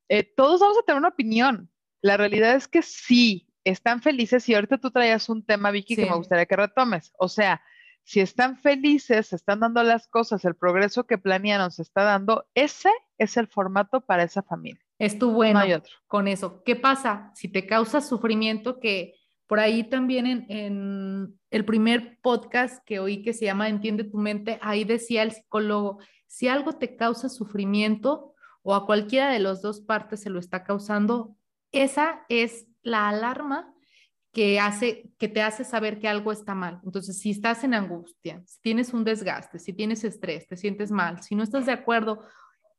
[0.09, 1.71] Eh, todos vamos a tener una opinión.
[2.03, 6.07] La realidad es que sí, están felices y ahorita tú traías un tema, Vicky, que
[6.07, 7.13] me gustaría que retomes.
[7.19, 7.63] O sea,
[8.05, 12.47] si están felices, se están dando las cosas, el progreso que planearon se está dando,
[12.55, 14.83] ese es el formato para esa familia.
[14.99, 15.61] Es tu bueno
[16.07, 16.63] con eso.
[16.65, 19.15] ¿Qué pasa si te causa sufrimiento que
[19.47, 24.59] por ahí también en, el primer podcast que oí que se llama Entiende tu mente,
[24.63, 29.81] ahí decía el psicólogo, si algo te causa sufrimiento o a cualquiera de las dos
[29.81, 31.37] partes se lo está causando,
[31.71, 33.73] esa es la alarma
[34.33, 36.81] que hace que te hace saber que algo está mal.
[36.85, 41.23] Entonces, si estás en angustia, si tienes un desgaste, si tienes estrés, te sientes mal,
[41.23, 42.25] si no estás de acuerdo,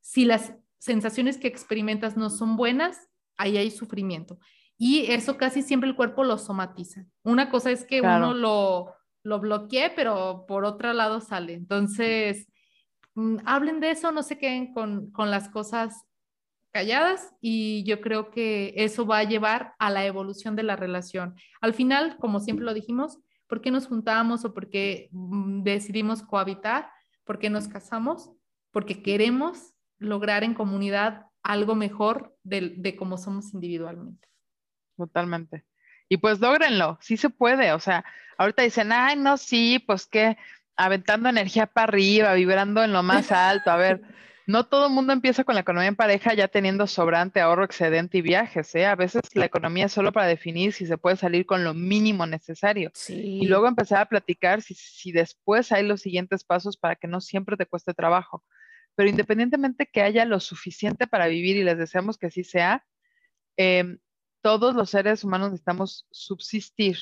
[0.02, 4.38] si las sensaciones que experimentas no son buenas, ahí hay sufrimiento.
[4.78, 7.06] Y eso casi siempre el cuerpo lo somatiza.
[7.24, 11.54] Una cosa es que uno lo, lo bloquee, pero por otro lado sale.
[11.54, 12.48] Entonces,
[13.16, 16.06] mm, hablen de eso, no se queden con, con las cosas
[16.72, 21.36] calladas y yo creo que eso va a llevar a la evolución de la relación.
[21.62, 26.22] Al final, como siempre lo dijimos, ¿por qué nos juntamos o por qué mm, decidimos
[26.22, 26.90] cohabitar?
[27.24, 28.30] ¿Por qué nos casamos?
[28.72, 34.28] Porque queremos lograr en comunidad algo mejor de, de cómo somos individualmente.
[34.98, 35.66] Totalmente.
[36.08, 37.74] Y pues logrenlo, sí se puede.
[37.74, 38.06] O sea,
[38.38, 40.38] ahorita dicen, ay, no, sí, pues que
[40.78, 43.72] aventando energía para arriba, vibrando en lo más alto.
[43.72, 44.02] A ver,
[44.48, 48.20] no todo el mundo empieza con la economía en pareja ya teniendo sobrante, ahorro, excedente
[48.20, 48.76] y viajes.
[48.76, 48.86] ¿eh?
[48.86, 52.26] A veces la economía es solo para definir si se puede salir con lo mínimo
[52.26, 52.92] necesario.
[53.10, 57.22] Y luego empezar a platicar si, si después hay los siguientes pasos para que no
[57.22, 58.44] siempre te cueste trabajo.
[58.96, 62.86] Pero independientemente que haya lo suficiente para vivir y les deseamos que así sea,
[63.58, 63.98] eh,
[64.46, 67.00] todos los seres humanos necesitamos subsistir.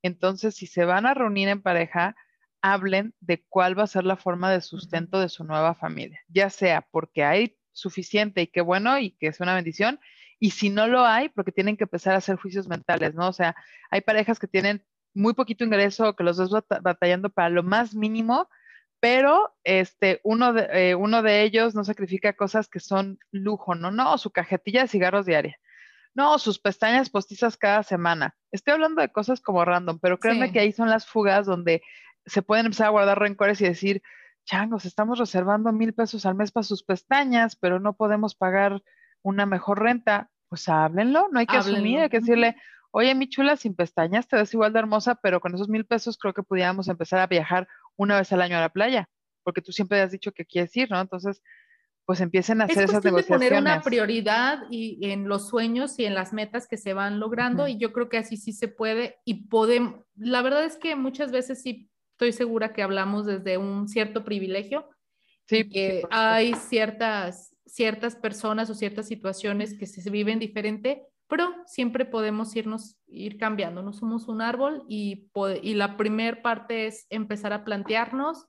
[0.00, 2.16] Entonces, si se van a reunir en pareja,
[2.62, 6.48] hablen de cuál va a ser la forma de sustento de su nueva familia, ya
[6.48, 10.00] sea porque hay suficiente y qué bueno y que es una bendición,
[10.38, 13.28] y si no lo hay, porque tienen que empezar a hacer juicios mentales, ¿no?
[13.28, 13.54] O sea,
[13.90, 18.48] hay parejas que tienen muy poquito ingreso, que los dos batallando para lo más mínimo,
[19.00, 23.90] pero este, uno, de, eh, uno de ellos no sacrifica cosas que son lujo, ¿no?
[23.90, 25.58] No, su cajetilla de cigarros diaria
[26.20, 28.36] no, sus pestañas postizas cada semana.
[28.52, 31.82] Estoy hablando de cosas como random, pero créanme que ahí son las fugas donde
[32.26, 34.02] se pueden empezar a guardar rencores y decir,
[34.44, 38.82] changos, estamos reservando mil pesos al mes para sus pestañas, pero no podemos pagar
[39.22, 40.28] una mejor renta.
[40.50, 42.54] Pues háblenlo, no hay que asumir, hay que decirle,
[42.90, 46.18] oye, mi chula, sin pestañas te ves igual de hermosa, pero con esos mil pesos
[46.18, 47.66] creo que pudiéramos empezar a viajar
[47.96, 49.08] una vez al año a la playa,
[49.42, 51.00] porque tú siempre has dicho que quieres ir, ¿no?
[51.00, 51.40] Entonces,
[52.10, 53.40] pues empiecen a hacer esas negociaciones.
[53.40, 57.20] De poner una prioridad y en los sueños y en las metas que se van
[57.20, 60.96] logrando y yo creo que así sí se puede y podemos, la verdad es que
[60.96, 64.88] muchas veces sí estoy segura que hablamos desde un cierto privilegio
[65.46, 72.04] Sí, que hay ciertas, ciertas personas o ciertas situaciones que se viven diferente, pero siempre
[72.04, 73.82] podemos irnos, ir cambiando.
[73.82, 75.28] No somos un árbol y,
[75.62, 78.48] y la primer parte es empezar a plantearnos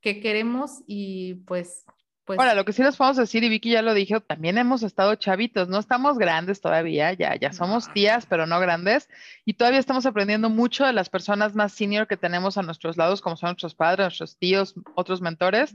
[0.00, 1.86] qué queremos y pues
[2.24, 4.84] pues, Ahora, lo que sí les podemos decir, y Vicky ya lo dijo, también hemos
[4.84, 9.08] estado chavitos, no estamos grandes todavía, ya, ya somos tías, pero no grandes,
[9.44, 13.20] y todavía estamos aprendiendo mucho de las personas más senior que tenemos a nuestros lados,
[13.20, 15.74] como son nuestros padres, nuestros tíos, otros mentores,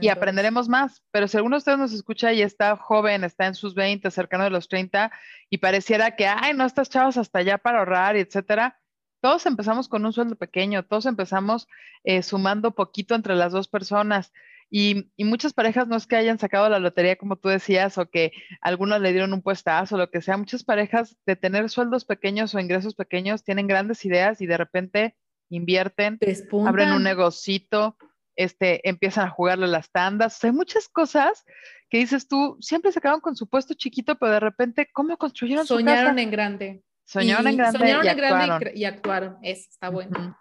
[0.00, 1.02] y aprenderemos más.
[1.10, 4.44] Pero si alguno de ustedes nos escucha y está joven, está en sus 20, cercano
[4.44, 5.10] de los 30,
[5.48, 8.78] y pareciera que, ay, no estás chavos hasta allá para ahorrar, y etcétera,
[9.20, 11.66] todos empezamos con un sueldo pequeño, todos empezamos
[12.04, 14.32] eh, sumando poquito entre las dos personas.
[14.70, 18.32] Y, muchas parejas no es que hayan sacado la lotería, como tú decías, o que
[18.60, 20.36] algunos le dieron un puestazo, o lo que sea.
[20.36, 25.16] Muchas parejas de tener sueldos pequeños o ingresos pequeños tienen grandes ideas y de repente
[25.48, 26.18] invierten,
[26.66, 27.96] abren un negocito,
[28.36, 30.42] este, empiezan a jugarle las tandas.
[30.44, 31.44] hay muchas cosas
[31.88, 35.66] que dices tú, siempre se acaban con su puesto chiquito, pero de repente, ¿cómo construyeron
[35.66, 36.22] Soñaron su casa?
[36.22, 36.82] en grande.
[37.04, 37.78] Soñaron en grande.
[37.78, 38.46] Soñaron y en actuaron.
[38.46, 39.36] grande y, actuaron.
[39.42, 40.38] Eso está bueno.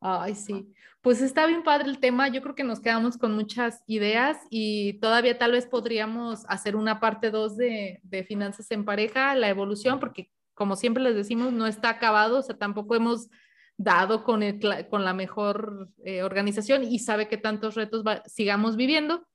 [0.00, 0.72] Ay, sí.
[1.02, 2.28] Pues está bien padre el tema.
[2.28, 7.00] Yo creo que nos quedamos con muchas ideas y todavía tal vez podríamos hacer una
[7.00, 11.90] parte 2 de, finanzas en pareja, la evolución, porque como siempre les decimos, no está
[11.90, 13.28] acabado, o sea, tampoco hemos
[13.76, 14.42] dado con,
[14.90, 19.26] con la mejor eh, organización y sabe que tantos retos sigamos viviendo.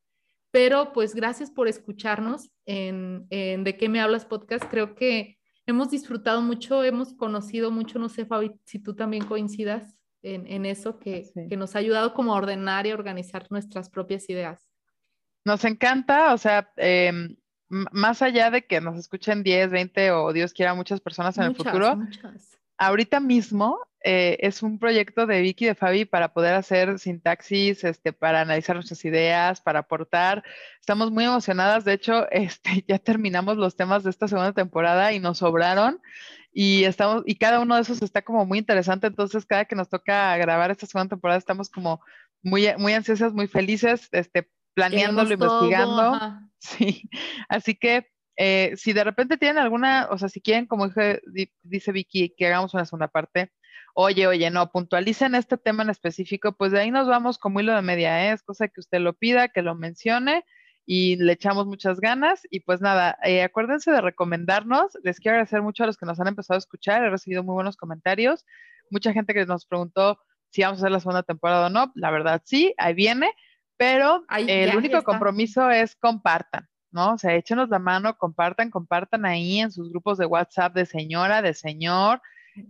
[0.51, 4.63] Pero pues gracias por escucharnos en, en De qué me hablas podcast.
[4.69, 9.94] Creo que hemos disfrutado mucho, hemos conocido mucho, no sé, Fabi, si tú también coincidas
[10.25, 14.67] en, eso que, nos ha ayudado como a ordenar y organizar nuestras propias ideas.
[15.45, 17.35] Nos encanta, o sea, em,
[17.69, 21.55] más allá de que nos escuchen 10, 20 o Dios quiera muchas personas en el
[21.55, 21.99] futuro,
[22.77, 27.83] ahorita mismo eh, es un proyecto de Vicky y de Fabi para poder hacer sintaxis,
[27.83, 30.43] este, para analizar nuestras ideas, para aportar.
[30.79, 31.85] Estamos muy emocionadas.
[31.85, 35.99] De hecho, este, ya terminamos los temas de esta segunda temporada y nos sobraron
[36.53, 39.89] y estamos y cada uno de esos está como muy interesante entonces cada que nos
[39.89, 41.99] toca grabar esta segunda temporada estamos como
[42.43, 46.17] muy muy ansiosas muy felices este planeándolo investigando
[46.59, 47.09] sí
[47.49, 48.07] así que
[48.37, 50.89] eh, si de repente tienen alguna o sea si quieren como
[51.63, 53.51] dice Vicky que hagamos una segunda parte
[53.93, 57.75] oye oye no puntualicen este tema en específico pues de ahí nos vamos como hilo
[57.75, 58.33] de media ¿eh?
[58.33, 60.43] es cosa que usted lo pida que lo mencione
[60.85, 62.41] y le echamos muchas ganas.
[62.49, 64.97] Y pues nada, eh, acuérdense de recomendarnos.
[65.03, 67.03] Les quiero agradecer mucho a los que nos han empezado a escuchar.
[67.03, 68.45] He recibido muy buenos comentarios.
[68.91, 70.19] Mucha gente que nos preguntó
[70.51, 71.91] si vamos a hacer la segunda temporada o no.
[71.95, 73.31] La verdad, sí, ahí viene.
[73.77, 76.67] Pero el único compromiso es compartan.
[76.95, 77.13] ¿No?
[77.13, 81.41] O sea, échenos la mano, compartan, compartan ahí en sus grupos de WhatsApp de señora,
[81.41, 82.21] de señor,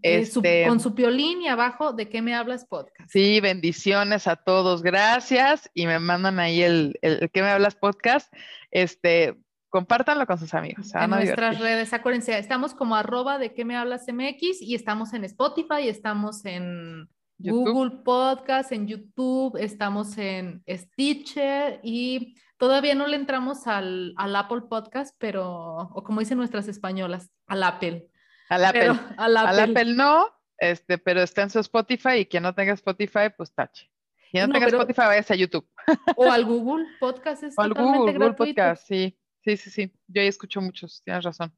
[0.01, 3.09] este, con su piolín y abajo, ¿de qué me hablas podcast?
[3.09, 5.69] Sí, bendiciones a todos, gracias.
[5.75, 8.33] Y me mandan ahí el, el, ¿qué me hablas podcast?
[8.71, 9.37] Este,
[9.69, 10.91] compártanlo con sus amigos.
[10.95, 15.23] En nuestras redes, acuérdense, estamos como arroba de qué me hablas MX y estamos en
[15.23, 17.07] Spotify, estamos en
[17.37, 24.63] Google Podcast, en YouTube, estamos en Stitcher y todavía no le entramos al, al Apple
[24.69, 28.09] Podcast, pero, o como dicen nuestras españolas, al Apple.
[28.49, 28.93] Al Apple.
[29.17, 29.95] al Apple.
[29.95, 30.27] no,
[30.57, 33.89] este, pero está en su Spotify y quien no tenga Spotify, pues tache.
[34.31, 35.67] Quien no, tenga Spotify, vaya a YouTube.
[36.17, 37.43] O al Google Podcast.
[37.43, 39.17] Es o al Google, Google Podcast, sí.
[39.43, 39.93] Sí, sí, sí.
[40.07, 41.55] Yo ahí escucho muchos, tienes razón.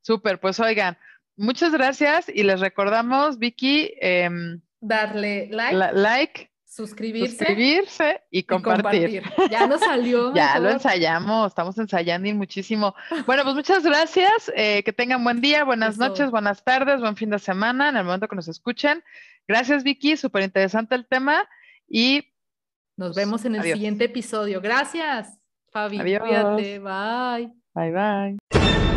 [0.00, 0.98] Súper, pues oigan,
[1.36, 5.92] muchas gracias y les recordamos, Vicky, em, darle like.
[5.94, 6.47] like
[6.78, 9.22] suscribirse, y, compartir.
[9.50, 10.32] Ya nos salió.
[10.32, 12.94] ya lo ensayamos, estamos ensayando y muchísimo.
[13.26, 17.30] Bueno, pues muchas gracias, eh, que tengan buen día, buenas noches, buenas tardes, buen fin
[17.30, 19.02] de semana, en el momento que nos escuchen.
[19.48, 21.48] Gracias Vicky, súper interesante el tema
[21.88, 22.32] y
[22.96, 24.60] nos vemos en el siguiente episodio.
[24.60, 25.36] Gracias,
[25.72, 25.98] Fabi.
[25.98, 26.20] Adiós.
[26.20, 27.52] Cuídate, bye.
[27.74, 28.87] Bye, bye.